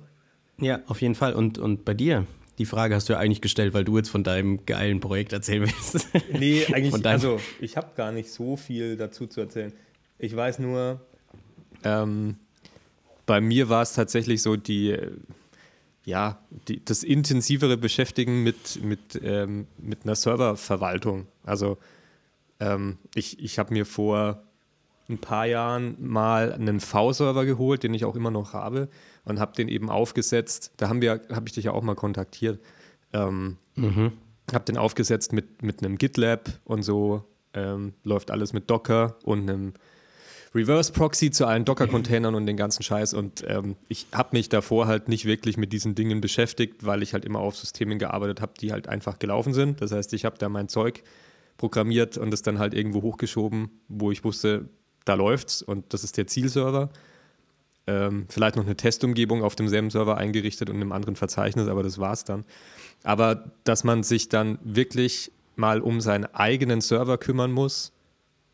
[0.59, 1.33] Ja, auf jeden Fall.
[1.33, 2.27] Und, und bei dir?
[2.59, 5.63] Die Frage hast du ja eigentlich gestellt, weil du jetzt von deinem geilen Projekt erzählen
[5.63, 6.07] willst.
[6.31, 9.73] Nee, eigentlich, also ich habe gar nicht so viel dazu zu erzählen.
[10.19, 11.01] Ich weiß nur,
[11.83, 12.35] ähm,
[13.25, 14.95] bei mir war es tatsächlich so die,
[16.05, 21.27] ja, die, das intensivere Beschäftigen mit, mit, ähm, mit einer Serververwaltung.
[21.43, 21.77] Also
[22.59, 24.43] ähm, ich ich habe mir vor
[25.09, 28.89] ein paar Jahren mal einen V-Server geholt, den ich auch immer noch habe
[29.25, 30.71] und habe den eben aufgesetzt.
[30.77, 32.59] Da haben wir, habe ich dich ja auch mal kontaktiert.
[33.11, 34.13] Ähm, mhm.
[34.53, 39.49] Habe den aufgesetzt mit, mit einem GitLab und so ähm, läuft alles mit Docker und
[39.49, 39.73] einem
[40.55, 43.13] Reverse Proxy zu allen Docker-Containern und den ganzen Scheiß.
[43.13, 47.13] Und ähm, ich habe mich davor halt nicht wirklich mit diesen Dingen beschäftigt, weil ich
[47.13, 49.81] halt immer auf Systemen gearbeitet habe, die halt einfach gelaufen sind.
[49.81, 51.03] Das heißt, ich habe da mein Zeug
[51.57, 54.69] programmiert und es dann halt irgendwo hochgeschoben, wo ich wusste,
[55.05, 56.89] da läuft's und das ist der Zielserver.
[57.85, 61.99] Ähm, vielleicht noch eine Testumgebung auf demselben Server eingerichtet und einem anderen Verzeichnis, aber das
[61.99, 62.45] war's dann.
[63.03, 67.91] Aber dass man sich dann wirklich mal um seinen eigenen Server kümmern muss,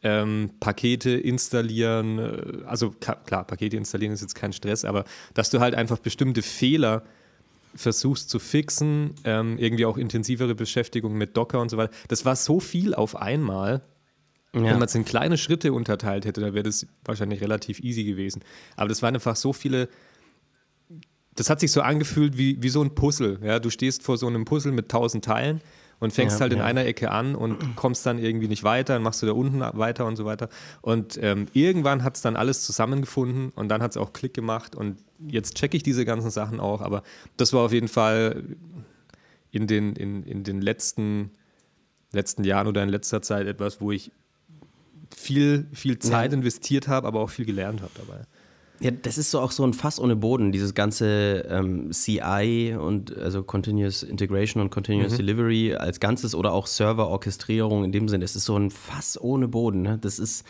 [0.01, 5.59] ähm, Pakete installieren, äh, also klar, Pakete installieren ist jetzt kein Stress, aber dass du
[5.59, 7.03] halt einfach bestimmte Fehler
[7.75, 11.93] versuchst zu fixen, ähm, irgendwie auch intensivere Beschäftigung mit Docker und so weiter.
[12.07, 13.81] Das war so viel auf einmal.
[14.53, 14.63] Ja.
[14.63, 18.41] Wenn man es in kleine Schritte unterteilt hätte, dann wäre das wahrscheinlich relativ easy gewesen.
[18.75, 19.89] Aber das waren einfach so viele.
[21.35, 23.39] Das hat sich so angefühlt wie, wie so ein Puzzle.
[23.43, 23.59] Ja?
[23.59, 25.61] Du stehst vor so einem Puzzle mit tausend Teilen
[25.99, 29.03] und fängst ja, halt in einer Ecke an und kommst dann irgendwie nicht weiter, dann
[29.03, 30.49] machst du da unten weiter und so weiter.
[30.81, 34.75] Und ähm, irgendwann hat es dann alles zusammengefunden und dann hat es auch Klick gemacht
[34.75, 37.03] und jetzt checke ich diese ganzen Sachen auch, aber
[37.37, 38.43] das war auf jeden Fall
[39.51, 41.31] in den, in, in den letzten,
[42.11, 44.11] letzten Jahren oder in letzter Zeit etwas, wo ich
[45.15, 46.37] viel, viel Zeit ja.
[46.37, 48.21] investiert habe, aber auch viel gelernt habe dabei.
[48.81, 53.17] Ja, das ist so auch so ein Fass ohne Boden, dieses ganze ähm, CI und
[53.17, 55.17] also Continuous Integration und Continuous mhm.
[55.17, 58.23] Delivery als Ganzes oder auch Server-Orchestrierung in dem Sinne.
[58.23, 59.81] Es ist so ein Fass ohne Boden.
[59.81, 59.97] Ne?
[59.99, 60.45] Das ist,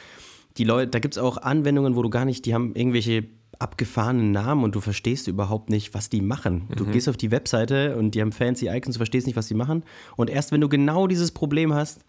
[0.58, 3.26] die Leute, da gibt es auch Anwendungen, wo du gar nicht, die haben irgendwelche
[3.58, 6.68] abgefahrenen Namen und du verstehst überhaupt nicht, was die machen.
[6.76, 6.92] Du mhm.
[6.92, 9.84] gehst auf die Webseite und die haben fancy Icons, du verstehst nicht, was die machen.
[10.16, 12.06] Und erst wenn du genau dieses Problem hast,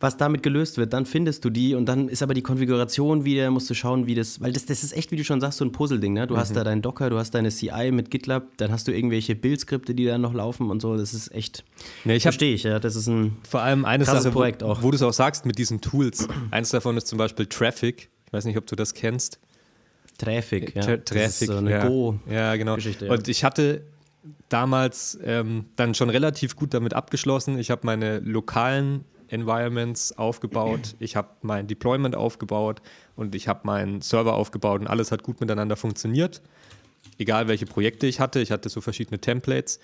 [0.00, 3.50] was damit gelöst wird, dann findest du die und dann ist aber die Konfiguration wieder,
[3.50, 5.64] musst du schauen, wie das, weil das, das ist echt, wie du schon sagst, so
[5.64, 6.26] ein Puzzle-Ding, ne?
[6.26, 6.38] Du mhm.
[6.38, 9.94] hast da deinen Docker, du hast deine CI mit GitLab, dann hast du irgendwelche Bildskripte,
[9.94, 11.64] die da noch laufen und so, das ist echt,
[12.06, 14.80] ja, ich verstehe ich, ja, das ist ein vor allem eines Sache, Projekt auch.
[14.80, 18.08] Wo, wo du es auch sagst mit diesen Tools, eins davon ist zum Beispiel Traffic,
[18.26, 19.38] ich weiß nicht, ob du das kennst.
[20.16, 20.82] Traffic, ja.
[20.82, 21.86] Traffic, das ist so eine ja.
[21.86, 22.76] Go ja, genau.
[22.76, 23.12] Geschichte, ja.
[23.12, 23.82] Und ich hatte
[24.48, 27.58] damals ähm, dann schon relativ gut damit abgeschlossen.
[27.58, 32.82] Ich habe meine lokalen Environments aufgebaut, ich habe mein Deployment aufgebaut
[33.16, 36.42] und ich habe meinen Server aufgebaut und alles hat gut miteinander funktioniert.
[37.18, 39.80] Egal welche Projekte ich hatte, ich hatte so verschiedene Templates.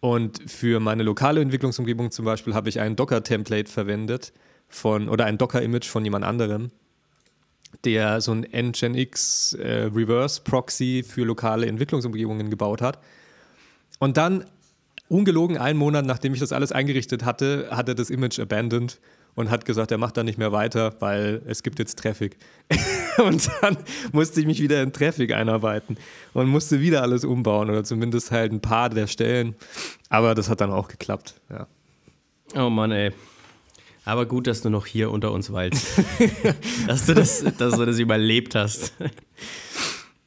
[0.00, 4.32] Und für meine lokale Entwicklungsumgebung zum Beispiel habe ich ein Docker-Template verwendet
[4.68, 6.70] von oder ein Docker-Image von jemand anderem,
[7.84, 12.98] der so ein Nginx äh, Reverse Proxy für lokale Entwicklungsumgebungen gebaut hat.
[13.98, 14.44] Und dann
[15.08, 18.98] ungelogen einen Monat, nachdem ich das alles eingerichtet hatte, hat er das Image abandoned
[19.34, 22.36] und hat gesagt, er macht da nicht mehr weiter, weil es gibt jetzt Traffic.
[23.18, 23.76] und dann
[24.12, 25.96] musste ich mich wieder in Traffic einarbeiten
[26.32, 29.56] und musste wieder alles umbauen oder zumindest halt ein paar der Stellen.
[30.08, 31.66] Aber das hat dann auch geklappt, ja.
[32.54, 33.10] Oh Mann, ey.
[34.04, 35.98] Aber gut, dass du noch hier unter uns weilst.
[36.86, 38.92] dass, du das, dass du das überlebt hast.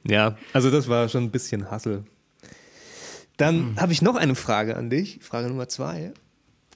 [0.03, 2.03] ja, also das war schon ein bisschen Hassel.
[3.37, 3.81] Dann mhm.
[3.81, 6.11] habe ich noch eine Frage an dich, Frage Nummer zwei.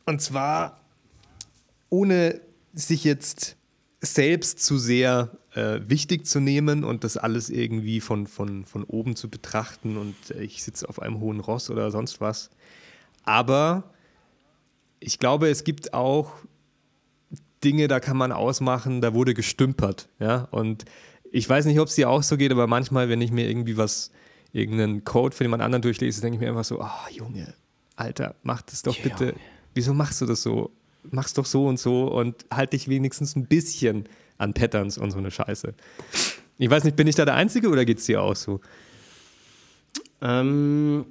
[0.05, 0.79] Und zwar,
[1.89, 2.39] ohne
[2.73, 3.57] sich jetzt
[3.99, 9.15] selbst zu sehr äh, wichtig zu nehmen und das alles irgendwie von, von, von oben
[9.15, 12.49] zu betrachten und ich sitze auf einem hohen Ross oder sonst was.
[13.23, 13.83] Aber
[14.99, 16.33] ich glaube, es gibt auch
[17.63, 20.09] Dinge, da kann man ausmachen, da wurde gestümpert.
[20.19, 20.47] Ja?
[20.51, 20.85] Und
[21.31, 23.77] ich weiß nicht, ob es dir auch so geht, aber manchmal, wenn ich mir irgendwie
[23.77, 24.11] was
[24.53, 27.53] irgendeinen Code von jemand anderen durchlese, denke ich mir einfach so, oh Junge,
[27.95, 29.25] Alter, mach das doch bitte.
[29.25, 29.39] Junge.
[29.73, 30.71] Wieso machst du das so?
[31.09, 35.17] Mach's doch so und so und halt dich wenigstens ein bisschen an Patterns und so
[35.17, 35.73] eine Scheiße.
[36.57, 38.59] Ich weiß nicht, bin ich da der Einzige oder geht es dir auch so?
[40.21, 41.05] Ähm,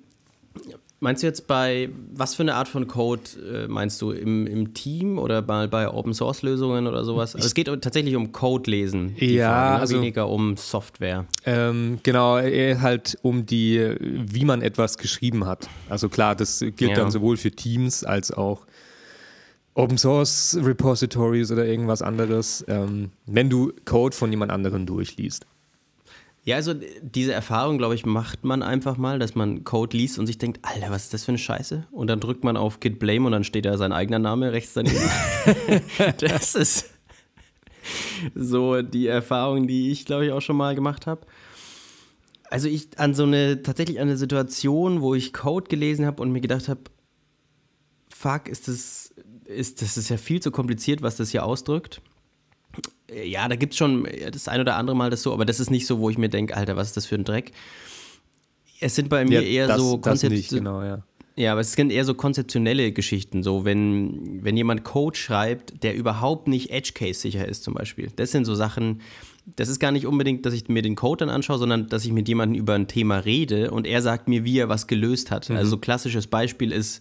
[1.02, 4.10] Meinst du jetzt bei, was für eine Art von Code äh, meinst du?
[4.10, 7.34] Im, Im Team oder mal bei Open Source Lösungen oder sowas?
[7.34, 9.14] Also es geht tatsächlich um Code lesen.
[9.16, 9.80] Ja, Frage, ne?
[9.80, 11.24] also, weniger um Software.
[11.46, 15.70] Ähm, genau, eher halt um die, wie man etwas geschrieben hat.
[15.88, 16.94] Also klar, das gilt ja.
[16.94, 18.66] dann sowohl für Teams als auch
[19.72, 25.46] Open Source Repositories oder irgendwas anderes, ähm, wenn du Code von jemand anderem durchliest.
[26.42, 30.26] Ja, also diese Erfahrung, glaube ich, macht man einfach mal, dass man Code liest und
[30.26, 31.86] sich denkt, Alter, was ist das für eine Scheiße?
[31.90, 34.72] Und dann drückt man auf Git Blame und dann steht da sein eigener Name rechts
[34.72, 34.96] daneben.
[36.18, 36.90] das ist
[38.34, 41.26] so die Erfahrung, die ich, glaube ich, auch schon mal gemacht habe.
[42.48, 46.32] Also ich an so eine, tatsächlich an eine Situation, wo ich Code gelesen habe und
[46.32, 46.80] mir gedacht habe,
[48.08, 52.00] fuck, ist das, ist, das ist ja viel zu kompliziert, was das hier ausdrückt.
[53.24, 55.70] Ja, da gibt es schon das ein oder andere Mal das so, aber das ist
[55.70, 57.52] nicht so, wo ich mir denke, Alter, was ist das für ein Dreck?
[58.80, 60.56] Es sind bei mir ja, eher das, so Konzepte.
[60.56, 61.02] Genau, ja.
[61.36, 65.94] Ja, aber es sind eher so konzeptionelle Geschichten, so wenn, wenn jemand Code schreibt, der
[65.94, 68.08] überhaupt nicht Edge-Case-sicher ist zum Beispiel.
[68.14, 69.00] Das sind so Sachen,
[69.56, 72.12] das ist gar nicht unbedingt, dass ich mir den Code dann anschaue, sondern dass ich
[72.12, 75.48] mit jemandem über ein Thema rede und er sagt mir, wie er was gelöst hat.
[75.48, 75.56] Mhm.
[75.56, 77.00] Also so klassisches Beispiel ist,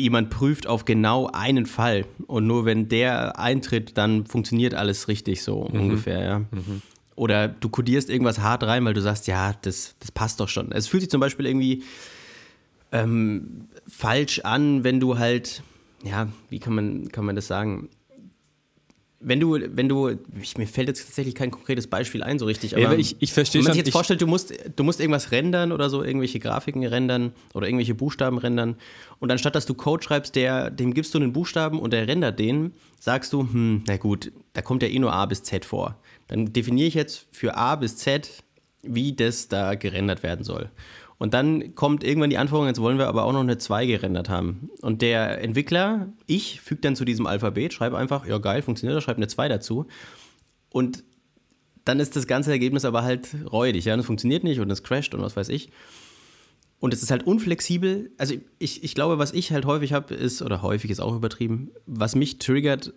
[0.00, 5.42] jemand prüft auf genau einen Fall und nur wenn der eintritt, dann funktioniert alles richtig
[5.42, 5.80] so mhm.
[5.80, 6.38] ungefähr, ja.
[6.38, 6.82] Mhm.
[7.16, 10.70] Oder du kodierst irgendwas hart rein, weil du sagst, ja, das, das passt doch schon.
[10.70, 11.82] Es fühlt sich zum Beispiel irgendwie
[12.92, 15.62] ähm, falsch an, wenn du halt,
[16.04, 17.88] ja, wie kann man, kann man das sagen?
[19.20, 22.74] Wenn du, wenn du, ich, mir fällt jetzt tatsächlich kein konkretes Beispiel ein, so richtig,
[22.76, 25.32] aber, ja, ich, ich verstehe Wenn man sich jetzt vorstellt, du musst, du musst irgendwas
[25.32, 28.76] rendern oder so, irgendwelche Grafiken rendern oder irgendwelche Buchstaben rendern
[29.18, 32.38] und anstatt dass du Code schreibst, der, dem gibst du einen Buchstaben und der rendert
[32.38, 35.96] den, sagst du, hm, na gut, da kommt ja eh nur A bis Z vor.
[36.28, 38.44] Dann definiere ich jetzt für A bis Z,
[38.82, 40.70] wie das da gerendert werden soll.
[41.18, 44.28] Und dann kommt irgendwann die Anforderung, jetzt wollen wir aber auch noch eine 2 gerendert
[44.28, 44.70] haben.
[44.82, 49.04] Und der Entwickler, ich, füge dann zu diesem Alphabet, schreibe einfach, ja geil, funktioniert das,
[49.04, 49.86] schreibe eine 2 dazu.
[50.70, 51.02] Und
[51.84, 53.84] dann ist das ganze Ergebnis aber halt räudig.
[53.84, 53.94] Ja?
[53.94, 55.70] Und es funktioniert nicht und es crasht und was weiß ich.
[56.78, 58.12] Und es ist halt unflexibel.
[58.18, 61.72] Also ich, ich glaube, was ich halt häufig habe, ist, oder häufig ist auch übertrieben,
[61.86, 62.92] was mich triggert,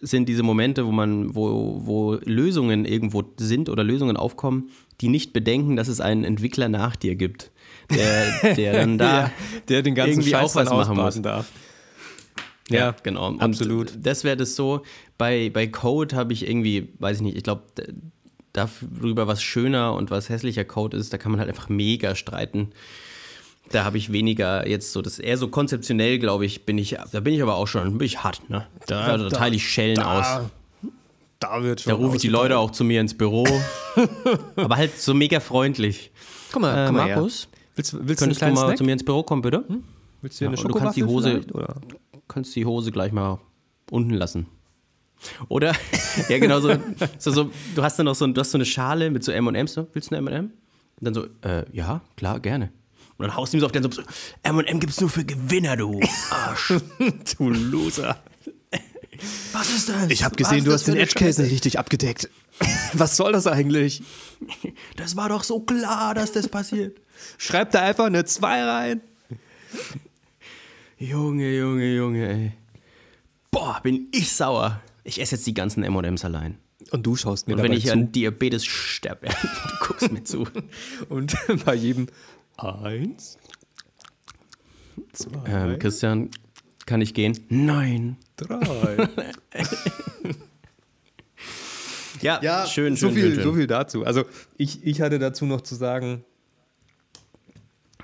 [0.00, 5.32] sind diese Momente, wo man, wo, wo Lösungen irgendwo sind oder Lösungen aufkommen, die nicht
[5.32, 7.50] bedenken, dass es einen Entwickler nach dir gibt
[7.90, 9.32] der, der dann da ja,
[9.68, 11.22] der den ganzen irgendwie Scheiß auch was machen muss.
[11.22, 11.50] darf.
[12.68, 13.36] Ja, ja, genau.
[13.38, 13.92] Absolut.
[13.92, 14.82] Und das wäre das so.
[15.18, 17.62] Bei, bei Code habe ich irgendwie, weiß ich nicht, ich glaube,
[18.52, 22.70] darüber, was schöner und was hässlicher Code ist, da kann man halt einfach mega streiten.
[23.72, 27.20] Da habe ich weniger jetzt so, das eher so konzeptionell, glaube ich, bin ich, da
[27.20, 28.66] bin ich aber auch schon, bin ich hart, ne?
[28.86, 30.50] Da, da, da teile ich Schellen da, aus.
[31.40, 31.90] Da wird schon.
[31.90, 33.44] Da rufe ich die Leute auch zu mir ins Büro.
[34.56, 36.10] aber halt so mega freundlich.
[36.52, 37.58] Guck mal, Äh, guck mal Markus, her.
[37.74, 38.86] Willst, du- willst könntest du du mal kleinen zu Snack?
[38.86, 39.64] mir ins Büro kommen, bitte?
[40.22, 41.74] Willst du dir eine Ja, und du kannst die Hose- vielleicht, Oder?
[42.28, 43.38] kannst die Hose gleich mal
[43.90, 44.46] unten lassen.
[45.48, 45.74] Oder?
[46.28, 46.72] ja, genau so,
[47.18, 47.50] so, so.
[47.74, 49.74] Du hast dann noch so, du hast so eine Schale mit so M&M's.
[49.74, 49.86] So.
[49.92, 50.44] Willst du eine M&M?
[50.46, 50.52] Und
[51.00, 52.70] dann so, äh, ja, klar, gerne.
[53.18, 54.02] Und dann haust du ihm so auf den so,
[54.42, 56.00] M&M gibt's nur für Gewinner, du
[56.30, 56.74] Arsch.
[57.38, 58.18] Du Loser.
[59.52, 60.10] Was ist das?
[60.10, 62.28] Ich habe gesehen, du hast den Edge Case nicht richtig abgedeckt.
[62.92, 64.02] Was soll das eigentlich?
[64.96, 67.00] Das war doch so klar, dass das passiert.
[67.38, 69.00] Schreib da einfach eine 2 rein.
[70.98, 72.52] Junge, Junge, Junge, ey.
[73.50, 74.80] Boah, bin ich sauer.
[75.04, 76.58] Ich esse jetzt die ganzen M&M's allein.
[76.90, 77.92] Und du schaust mir Und wenn dabei ich zu.
[77.92, 79.28] an Diabetes sterbe,
[79.80, 80.46] du guckst mir zu.
[81.08, 82.06] Und bei jedem
[82.56, 83.38] eins,
[85.12, 86.30] zwei, Ähm, Christian,
[86.86, 87.38] kann ich gehen?
[87.48, 88.16] Nein.
[88.36, 89.08] drei.
[92.22, 94.04] Ja, schön, so schön, viel, schön, so viel dazu.
[94.04, 94.24] Also
[94.56, 96.24] ich, ich hatte dazu noch zu sagen,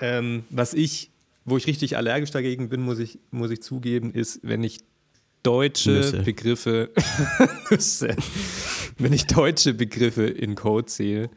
[0.00, 1.10] ähm, was ich,
[1.44, 4.80] wo ich richtig allergisch dagegen bin, muss ich, muss ich zugeben, ist, wenn ich
[5.42, 6.22] deutsche Nüsse.
[6.22, 6.90] Begriffe,
[8.98, 11.30] wenn ich deutsche Begriffe in Code zähle.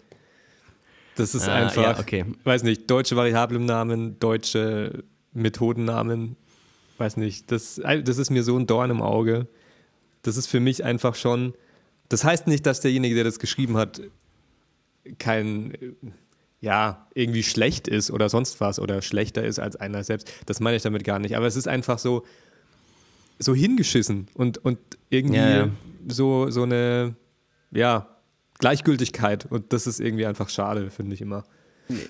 [1.16, 2.26] Das ist Ah, einfach, ja, okay.
[2.44, 6.36] weiß nicht, deutsche Variablennamen, deutsche Methodennamen,
[6.98, 9.48] weiß nicht, das, das ist mir so ein Dorn im Auge.
[10.24, 11.54] Das ist für mich einfach schon,
[12.10, 14.02] das heißt nicht, dass derjenige, der das geschrieben hat,
[15.20, 15.78] kein, äh,
[16.62, 20.32] ja, irgendwie schlecht ist oder sonst was oder schlechter ist als einer selbst.
[20.48, 21.38] Das meine ich damit gar nicht.
[21.38, 22.26] Aber es ist einfach so,
[23.38, 25.70] so hingeschissen und, und irgendwie Ja, ja.
[26.08, 27.16] So, so eine,
[27.72, 28.08] ja,
[28.60, 29.46] Gleichgültigkeit.
[29.50, 31.44] Und das ist irgendwie einfach schade, finde ich immer.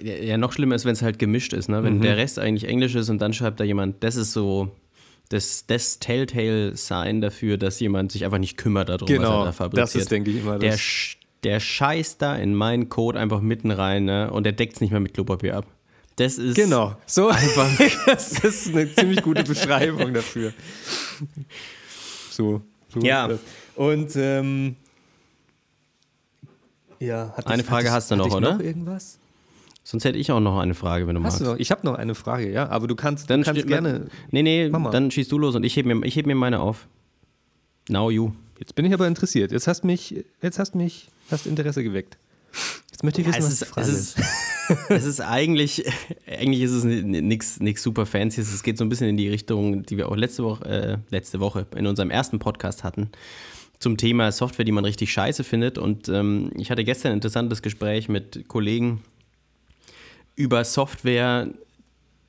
[0.01, 1.84] Ja, noch schlimmer ist, wenn es halt gemischt ist, ne?
[1.84, 4.71] Wenn der Rest eigentlich Englisch ist und dann schreibt da jemand, das ist so
[5.29, 9.51] das, das Telltale-Sign dafür, dass jemand sich einfach nicht kümmert darum, was er Genau, da
[9.51, 9.84] fabriziert.
[9.88, 10.79] das ist, denke ich, immer der, das.
[10.79, 14.31] sch- der scheißt da in meinen Code einfach mitten rein, ne?
[14.31, 15.65] Und der deckt es nicht mehr mit Klopapier ab.
[16.15, 17.69] Das ist Genau, so einfach.
[18.05, 20.53] das ist eine ziemlich gute Beschreibung dafür.
[22.31, 22.62] So,
[22.93, 23.25] so Ja.
[23.27, 23.75] ist das.
[23.75, 24.75] Und ähm,
[26.99, 28.53] ja, hat Eine Frage hast du noch, ich oder?
[28.55, 29.19] Noch irgendwas?
[29.84, 31.41] Sonst hätte ich auch noch eine Frage, wenn du Hast magst.
[31.41, 31.58] du noch?
[31.60, 34.08] Ich habe noch eine Frage, ja, aber du kannst, Dann du kannst gerne.
[34.31, 34.89] Nee, nee, Mach mal.
[34.91, 36.88] dann schießt du los und ich heb mir, ich heb mir meine auf.
[37.89, 38.31] Now you.
[38.60, 39.51] Jetzt bin ich aber interessiert.
[39.51, 42.17] Jetzt hast mich, jetzt hast mich, hast Interesse geweckt.
[42.89, 44.31] Jetzt möchte ich Ja, wissen, es, was ist, die Frage
[44.71, 44.89] es, ist.
[44.89, 45.86] es ist eigentlich,
[46.25, 48.51] eigentlich ist es nichts super Fancyes.
[48.53, 51.39] Es geht so ein bisschen in die Richtung, die wir auch letzte Woche, äh, letzte
[51.41, 53.10] Woche in unserem ersten Podcast hatten,
[53.79, 55.77] zum Thema Software, die man richtig scheiße findet.
[55.77, 59.01] Und ähm, ich hatte gestern ein interessantes Gespräch mit Kollegen
[60.35, 61.49] über Software.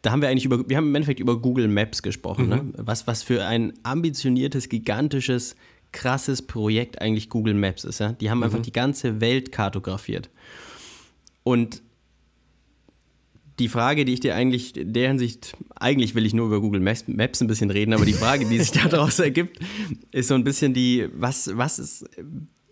[0.02, 2.48] Da haben wir eigentlich über, wir haben im Endeffekt über Google Maps gesprochen.
[2.48, 2.64] Ne?
[2.76, 5.56] Was, was für ein ambitioniertes, gigantisches,
[5.92, 8.00] krasses Projekt eigentlich Google Maps ist.
[8.00, 8.12] Ja?
[8.12, 10.30] Die haben einfach die ganze Welt kartografiert.
[11.42, 11.82] Und
[13.58, 16.80] die Frage, die ich dir eigentlich in der Hinsicht, eigentlich will ich nur über Google
[16.80, 19.58] Maps, Maps ein bisschen reden, aber die Frage, die sich daraus ergibt,
[20.12, 22.04] ist so ein bisschen die, was, was, ist,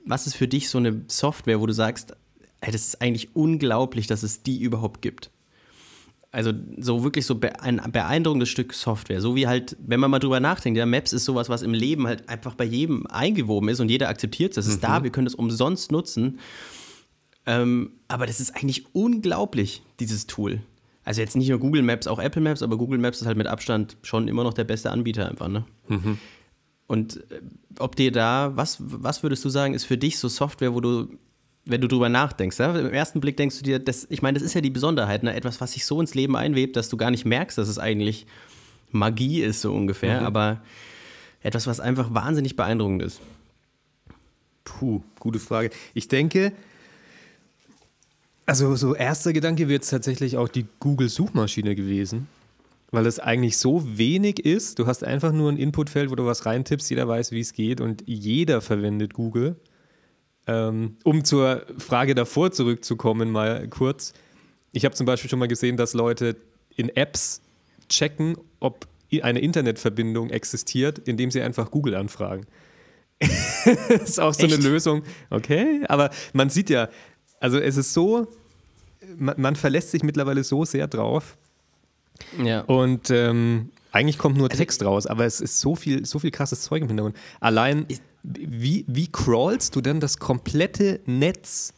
[0.05, 2.15] was ist für dich so eine Software, wo du sagst,
[2.61, 5.31] ey, das ist eigentlich unglaublich, dass es die überhaupt gibt?
[6.31, 10.41] Also so wirklich so ein beeindruckendes Stück Software, so wie halt, wenn man mal drüber
[10.41, 13.89] nachdenkt, ja, Maps ist sowas, was im Leben halt einfach bei jedem eingewoben ist und
[13.89, 16.41] jeder akzeptiert es, das ist da, wir können es umsonst nutzen.
[17.47, 20.61] Ähm, aber das ist eigentlich unglaublich, dieses Tool.
[21.05, 23.47] Also jetzt nicht nur Google Maps, auch Apple Maps, aber Google Maps ist halt mit
[23.47, 25.65] Abstand schon immer noch der beste Anbieter einfach, ne?
[26.87, 27.41] Und äh,
[27.79, 31.09] ob dir da, was, was würdest du sagen, ist für dich so Software, wo du,
[31.65, 32.77] wenn du drüber nachdenkst, ja?
[32.79, 35.35] im ersten Blick denkst du dir, das, ich meine, das ist ja die Besonderheit, ne?
[35.35, 38.27] etwas, was sich so ins Leben einwebt, dass du gar nicht merkst, dass es eigentlich
[38.91, 40.61] Magie ist, so ungefähr, aber
[41.43, 43.21] etwas, was einfach wahnsinnig beeindruckend ist.
[44.65, 45.71] Puh, gute Frage.
[45.93, 46.53] Ich denke,
[48.47, 52.29] also so erster Gedanke wird es tatsächlich auch die Google-Suchmaschine gewesen,
[52.91, 54.79] weil es eigentlich so wenig ist.
[54.79, 57.81] Du hast einfach nur ein Inputfeld, wo du was reintippst, jeder weiß, wie es geht
[57.81, 59.57] und jeder verwendet Google.
[60.47, 64.13] Ähm, um zur Frage davor zurückzukommen, mal kurz.
[64.73, 66.37] Ich habe zum Beispiel schon mal gesehen, dass Leute
[66.77, 67.41] in Apps
[67.89, 68.87] checken, ob
[69.23, 72.47] eine Internetverbindung existiert, indem sie einfach Google anfragen.
[73.89, 74.55] ist auch so Echt?
[74.55, 75.03] eine Lösung.
[75.31, 76.89] Okay, aber man sieht ja,
[77.41, 78.27] also es ist so,
[79.19, 81.37] man, man verlässt sich mittlerweile so sehr drauf
[82.43, 82.61] Ja.
[82.63, 86.63] und ähm, eigentlich kommt nur Text raus, aber es ist so viel, so viel krasses
[86.63, 87.17] Zeug im Hintergrund.
[87.41, 87.87] Allein,
[88.23, 91.73] wie, wie crawlst du denn das komplette Netz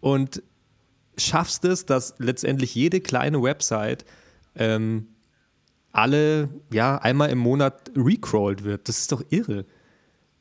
[0.00, 0.42] und
[1.18, 4.04] schaffst es, dass letztendlich jede kleine Website
[4.54, 5.08] ähm,
[5.92, 8.88] alle, ja, einmal im Monat recrawlt wird.
[8.88, 9.64] Das ist doch irre.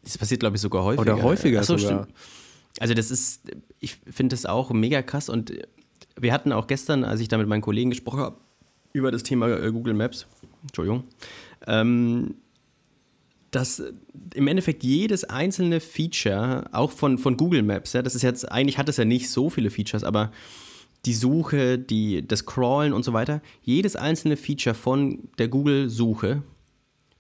[0.04, 1.14] Das passiert, glaube ich, sogar häufiger.
[1.14, 2.04] Oder häufiger Ach so, sogar.
[2.04, 2.18] stimmt.
[2.80, 3.42] Also das ist,
[3.80, 5.52] ich finde das auch mega krass und
[6.20, 8.38] wir hatten auch gestern, als ich da mit meinen Kollegen gesprochen habe,
[8.94, 10.26] über das Thema äh, Google Maps,
[10.64, 11.04] Entschuldigung,
[11.68, 12.36] ähm,
[13.52, 13.82] dass
[14.34, 18.78] im Endeffekt jedes einzelne Feature, auch von, von Google Maps, ja, das ist jetzt, eigentlich
[18.78, 20.32] hat es ja nicht so viele Features, aber
[21.06, 26.42] die Suche, die, das Crawlen und so weiter, jedes einzelne Feature von der Google-Suche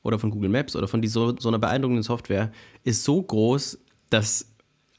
[0.02, 2.52] oder von Google Maps oder von die, so, so einer beeindruckenden Software
[2.84, 3.80] ist so groß,
[4.10, 4.52] dass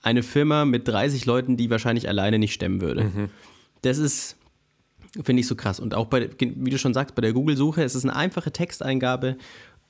[0.03, 3.03] eine Firma mit 30 Leuten die wahrscheinlich alleine nicht stemmen würde.
[3.82, 4.36] Das ist,
[5.22, 5.80] finde ich so krass.
[5.80, 9.36] Und auch bei, wie du schon sagst, bei der Google-Suche, es ist eine einfache Texteingabe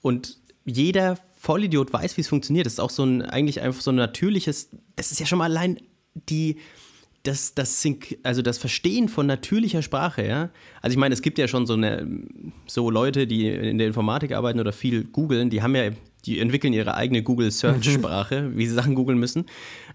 [0.03, 2.67] und jeder Vollidiot weiß, wie es funktioniert.
[2.67, 5.45] Das ist auch so ein, eigentlich einfach so ein natürliches, das ist ja schon mal
[5.45, 5.79] allein
[6.29, 6.57] die,
[7.23, 10.51] das, das, Sync, also das Verstehen von natürlicher Sprache, ja.
[10.81, 12.07] Also ich meine, es gibt ja schon so eine,
[12.67, 15.91] so Leute, die in der Informatik arbeiten oder viel googeln, die haben ja,
[16.25, 19.47] die entwickeln ihre eigene Google Search Sprache, wie sie Sachen googeln müssen.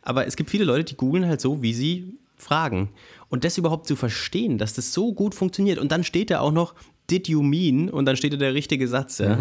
[0.01, 2.89] Aber es gibt viele Leute, die googeln halt so, wie sie fragen.
[3.29, 5.79] Und das überhaupt zu verstehen, dass das so gut funktioniert.
[5.79, 6.75] Und dann steht da auch noch,
[7.09, 7.89] did you mean?
[7.89, 9.19] Und dann steht da der richtige Satz.
[9.19, 9.37] Ja.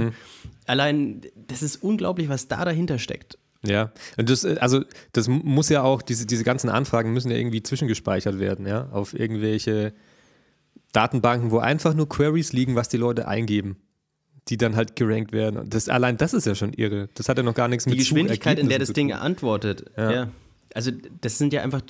[0.66, 3.38] Allein, das ist unglaublich, was da dahinter steckt.
[3.62, 7.36] Ja, und das, äh, also das muss ja auch, diese, diese ganzen Anfragen müssen ja
[7.36, 9.92] irgendwie zwischengespeichert werden, ja, auf irgendwelche
[10.92, 13.76] Datenbanken, wo einfach nur Queries liegen, was die Leute eingeben,
[14.48, 15.58] die dann halt gerankt werden.
[15.58, 17.08] Und das, allein das ist ja schon irre.
[17.14, 19.84] Das hat ja noch gar nichts Die mit Geschwindigkeit, in der das Ding antwortet.
[19.96, 20.10] Ja.
[20.10, 20.28] Ja.
[20.74, 21.82] Also das sind ja einfach,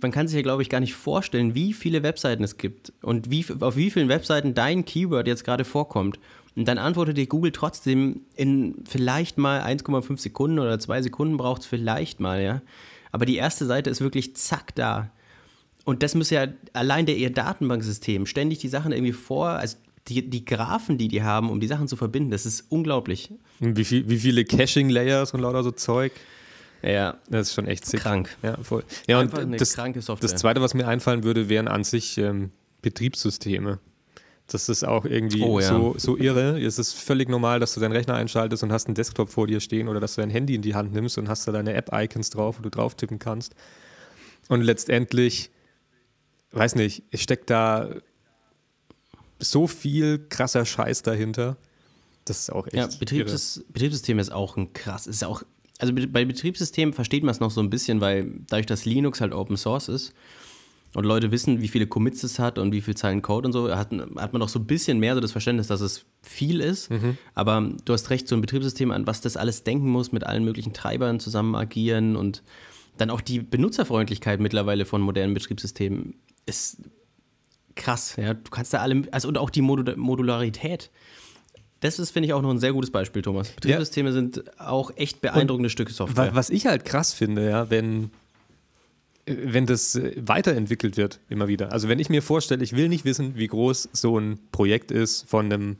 [0.00, 3.30] man kann sich ja, glaube ich, gar nicht vorstellen, wie viele Webseiten es gibt und
[3.30, 6.20] wie, auf wie vielen Webseiten dein Keyword jetzt gerade vorkommt.
[6.54, 11.62] Und dann antwortet dir Google trotzdem in vielleicht mal 1,5 Sekunden oder zwei Sekunden braucht
[11.62, 12.62] es vielleicht mal, ja.
[13.12, 15.10] Aber die erste Seite ist wirklich zack da.
[15.84, 19.76] Und das muss ja allein der ihr Datenbanksystem ständig die Sachen irgendwie vor, also
[20.08, 23.30] die, die Graphen, die die haben, um die Sachen zu verbinden, das ist unglaublich.
[23.60, 26.12] Wie, viel, wie viele Caching-Layers und lauter so Zeug.
[26.82, 28.00] Ja, Das ist schon echt sick.
[28.00, 28.36] krank.
[28.42, 28.84] Ja, voll.
[29.06, 32.50] Ja, Einfach und das, das Zweite, was mir einfallen würde, wären an sich ähm,
[32.82, 33.80] Betriebssysteme.
[34.46, 35.68] Das ist auch irgendwie Oh, ja.
[35.68, 36.58] so, so irre.
[36.58, 39.60] Es ist völlig normal, dass du deinen Rechner einschaltest und hast einen Desktop vor dir
[39.60, 42.30] stehen oder dass du dein Handy in die Hand nimmst und hast da deine App-Icons
[42.30, 43.54] drauf, wo du drauf tippen kannst.
[44.48, 45.50] Und letztendlich,
[46.52, 47.90] weiß nicht, steckt da
[49.38, 51.56] so viel krasser Scheiß dahinter.
[52.24, 52.96] Das ist auch echt Ja, irre.
[52.98, 55.42] Betriebssys Betriebssystem ist auch ein krass, ist auch,
[55.78, 59.20] also be- bei Betriebssystemen versteht man es noch so ein bisschen, weil dadurch, dass Linux
[59.20, 60.12] halt Open Source ist
[60.94, 63.70] und Leute wissen, wie viele Commits es hat und wie viel Zeilen Code und so,
[63.70, 66.90] hat, hat man noch so ein bisschen mehr so das Verständnis, dass es viel ist.
[67.34, 70.44] Aber du hast recht, so ein Betriebssystem, an was das alles denken muss, mit allen
[70.44, 72.42] möglichen Treibern zusammen agieren und
[72.96, 76.14] dann auch die Benutzerfreundlichkeit mittlerweile von modernen Betriebssystemen
[76.46, 76.78] ist
[77.76, 78.16] krass.
[78.16, 80.90] Ja, du kannst da alle, also und auch die Modu Modularität.
[81.80, 83.50] Das ist, finde ich, auch noch ein sehr gutes Beispiel, Thomas.
[83.50, 86.32] Betriebssysteme sind auch echt beeindruckende Stücke Software.
[86.32, 88.10] Wa- Was ich halt krass finde, ja, wenn,
[89.26, 91.70] äh, wenn das äh, weiterentwickelt wird, immer wieder.
[91.72, 95.28] Also wenn ich mir vorstelle, ich will nicht wissen, wie groß so ein Projekt ist
[95.28, 95.76] von einem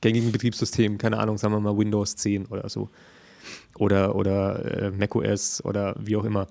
[0.00, 2.88] gängigen Betriebssystem, keine Ahnung, sagen wir mal Windows 10 oder so.
[3.76, 6.46] Oder, oder äh, macOS oder wie auch immer.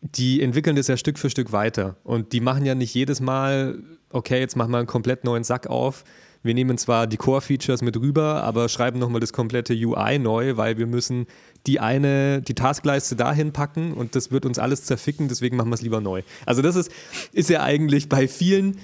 [0.00, 1.96] Die entwickeln das ja Stück für Stück weiter.
[2.04, 5.66] Und die machen ja nicht jedes Mal, okay, jetzt machen wir einen komplett neuen Sack
[5.66, 6.04] auf.
[6.42, 10.78] Wir nehmen zwar die Core-Features mit rüber, aber schreiben nochmal das komplette UI neu, weil
[10.78, 11.26] wir müssen
[11.66, 15.74] die eine, die Taskleiste dahin packen und das wird uns alles zerficken, deswegen machen wir
[15.74, 16.22] es lieber neu.
[16.46, 16.90] Also das ist,
[17.32, 18.78] ist ja eigentlich bei vielen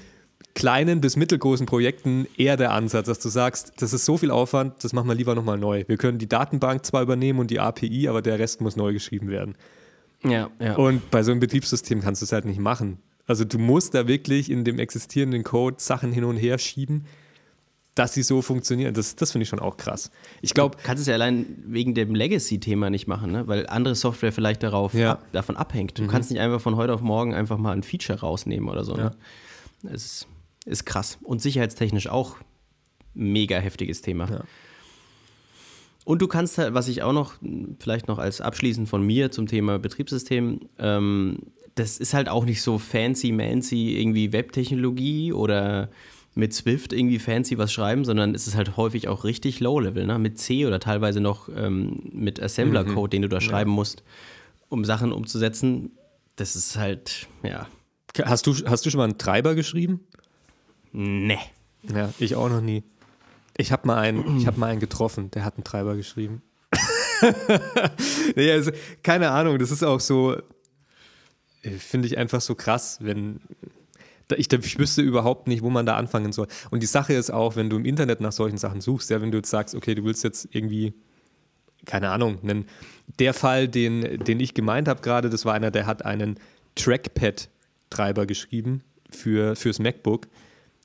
[0.54, 4.84] kleinen bis mittelgroßen Projekten eher der Ansatz, dass du sagst, das ist so viel Aufwand,
[4.84, 5.84] das machen wir lieber nochmal neu.
[5.86, 9.28] Wir können die Datenbank zwar übernehmen und die API, aber der Rest muss neu geschrieben
[9.28, 9.56] werden.
[10.22, 10.76] ja, ja.
[10.76, 12.98] Und bei so einem Betriebssystem kannst du es halt nicht machen.
[13.26, 17.06] Also du musst da wirklich in dem existierenden Code Sachen hin und her schieben,
[17.94, 18.92] dass sie so funktionieren.
[18.94, 20.10] Das, das finde ich schon auch krass.
[20.42, 23.46] Ich glaube, Du kannst es ja allein wegen dem Legacy-Thema nicht machen, ne?
[23.46, 25.12] weil andere Software vielleicht darauf Ja.
[25.12, 25.98] ab, davon abhängt.
[25.98, 28.94] Du kannst nicht einfach von heute auf morgen einfach mal ein Feature rausnehmen oder so.
[28.96, 29.12] Ne?
[29.84, 30.26] Es ist,
[30.66, 31.18] ist krass.
[31.22, 32.36] Und sicherheitstechnisch auch
[33.14, 34.28] mega heftiges Thema.
[34.28, 34.44] Ja.
[36.04, 37.34] Und du kannst halt, was ich auch noch,
[37.78, 41.38] vielleicht noch als abschließend von mir zum Thema Betriebssystem, ähm,
[41.76, 45.88] das ist halt auch nicht so fancy, mancy irgendwie Webtechnologie oder
[46.34, 50.18] mit Swift irgendwie fancy was schreiben, sondern es ist halt häufig auch richtig Low-Level, ne?
[50.18, 54.02] mit C oder teilweise noch ähm, mit Assembler-Code, den du da schreiben musst,
[54.68, 55.92] um Sachen umzusetzen.
[56.36, 57.68] Das ist halt, ja,
[58.24, 60.00] hast du, hast du schon mal einen Treiber geschrieben?
[60.92, 61.38] ne.
[61.94, 62.82] Ja, ich auch noch nie.
[63.56, 66.42] Ich habe mal, einen- ich hab mal einen getroffen, der hat einen Treiber geschrieben.
[68.36, 68.70] nee, also,
[69.02, 70.34] keine Ahnung, das ist auch so,
[71.62, 73.40] äh, finde ich einfach so krass, wenn
[74.36, 76.46] Ich, ich wüsste überhaupt nicht, wo man da anfangen soll.
[76.70, 79.30] Und die Sache ist auch, wenn du im Internet nach solchen Sachen suchst, ja, wenn
[79.30, 80.94] du jetzt sagst, okay, du willst jetzt irgendwie,
[81.84, 82.66] keine Ahnung, einen,
[83.18, 86.38] der Fall, den, den ich gemeint habe gerade, das war einer, der hat einen
[86.74, 90.26] Trackpad-Treiber geschrieben für, fürs MacBook,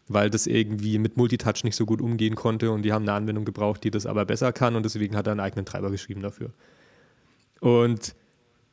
[0.07, 3.45] weil das irgendwie mit Multitouch nicht so gut umgehen konnte und die haben eine Anwendung
[3.45, 6.51] gebraucht, die das aber besser kann und deswegen hat er einen eigenen Treiber geschrieben dafür.
[7.61, 8.15] Und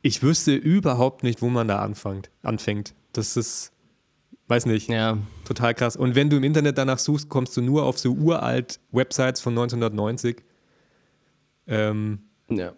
[0.01, 2.29] ich wüsste überhaupt nicht, wo man da anfängt.
[2.43, 2.93] anfängt.
[3.13, 3.71] Das ist,
[4.47, 5.17] weiß nicht, Ja.
[5.45, 5.95] total krass.
[5.95, 9.53] Und wenn du im Internet danach suchst, kommst du nur auf so uralt Websites von
[9.53, 10.37] 1990.
[11.67, 12.19] Ähm,
[12.49, 12.71] ja.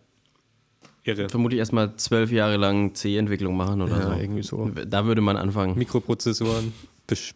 [1.04, 1.30] irre.
[1.30, 4.20] Vermutlich erstmal zwölf Jahre lang C-Entwicklung machen oder Ja, so.
[4.20, 4.70] irgendwie so.
[4.88, 5.78] Da würde man anfangen.
[5.78, 6.74] Mikroprozessoren
[7.08, 7.34] bes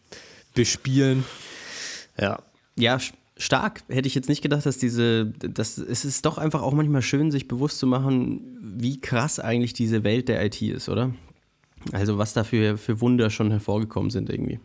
[0.54, 1.24] bespielen.
[2.20, 2.40] Ja.
[2.78, 3.00] Ja,
[3.38, 3.82] stark.
[3.90, 7.32] Hätte ich jetzt nicht gedacht, dass diese, dass es ist doch einfach auch manchmal schön,
[7.32, 11.12] sich bewusst zu machen, wie krass eigentlich diese Welt der IT ist, oder?
[11.92, 14.60] Also was da für, für Wunder schon hervorgekommen sind irgendwie.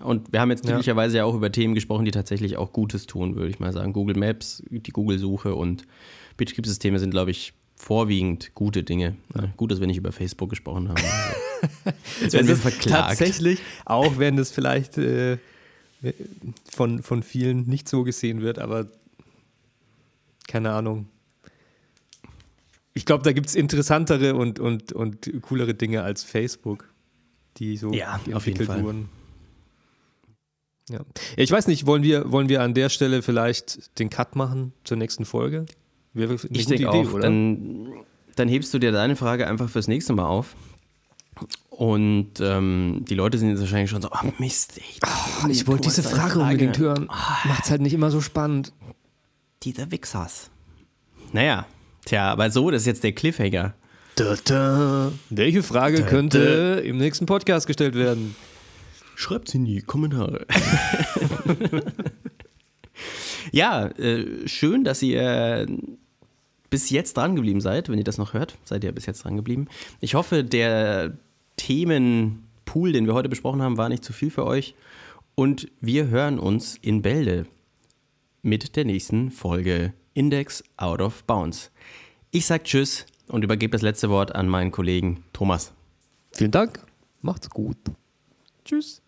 [0.00, 0.70] Und wir haben jetzt Ja.
[0.72, 3.92] glücklicherweise ja auch über Themen gesprochen, die tatsächlich auch Gutes tun, würde ich mal sagen.
[3.92, 5.84] Google Maps, die Google-Suche und
[6.36, 9.16] Betriebssysteme sind, glaube ich, vorwiegend gute Dinge.
[9.36, 11.02] Ja, gut, dass wir nicht über Facebook gesprochen haben.
[12.20, 13.18] Jetzt werden wir verklagt.
[13.18, 15.38] Tatsächlich, auch wenn das vielleicht äh,
[16.70, 18.86] von, von vielen nicht so gesehen wird, aber
[20.48, 21.06] keine Ahnung.
[22.94, 26.88] Ich glaube, da gibt es interessantere und, und, und coolere Dinge als Facebook,
[27.56, 28.82] die so Ja, auf jeden entwickelt Fall.
[28.84, 29.08] wurden.
[30.90, 31.00] Ja.
[31.36, 34.96] Ich weiß nicht, wollen wir, wollen wir an der Stelle vielleicht den Cut machen zur
[34.96, 35.66] nächsten Folge?
[36.12, 37.12] Wäre eine Ich denke auch.
[37.12, 37.22] oder?
[37.22, 37.88] Dann,
[38.36, 40.54] dann hebst du dir deine Frage einfach fürs nächste Mal auf.
[41.70, 45.88] Und ähm, die Leute sind jetzt wahrscheinlich schon so, oh Mist, ey, Ah, ich wollte
[45.88, 47.06] diese Frage unbedingt hören.
[47.44, 48.72] Macht's halt nicht immer so spannend.
[49.64, 50.50] Dieser Wichsers.
[51.32, 51.66] Naja,
[52.04, 53.74] tja, aber so, das ist jetzt der Cliffhanger.
[54.16, 55.12] Da, da.
[55.30, 58.36] Welche Frage könnte im nächsten Podcast gestellt werden?
[59.16, 60.46] Schreibt sie in die Kommentare.
[63.52, 65.66] ja, äh, schön, dass ihr
[66.70, 67.88] bis jetzt dran geblieben seid.
[67.88, 69.68] Wenn ihr das noch hört, seid ihr bis jetzt dran geblieben.
[70.00, 71.16] Ich hoffe, der
[71.56, 74.74] Themenpool, den wir heute besprochen haben, war nicht zu viel für euch.
[75.34, 77.46] Und wir hören uns in Bälde
[78.42, 81.70] mit der nächsten Folge Index Out of Bounds.
[82.34, 85.72] Ich sag Tschüss und übergebe das letzte Wort an meinen Kollegen Thomas.
[86.32, 86.84] Vielen Dank.
[87.22, 87.76] Macht's gut.
[88.64, 89.00] Tschüss.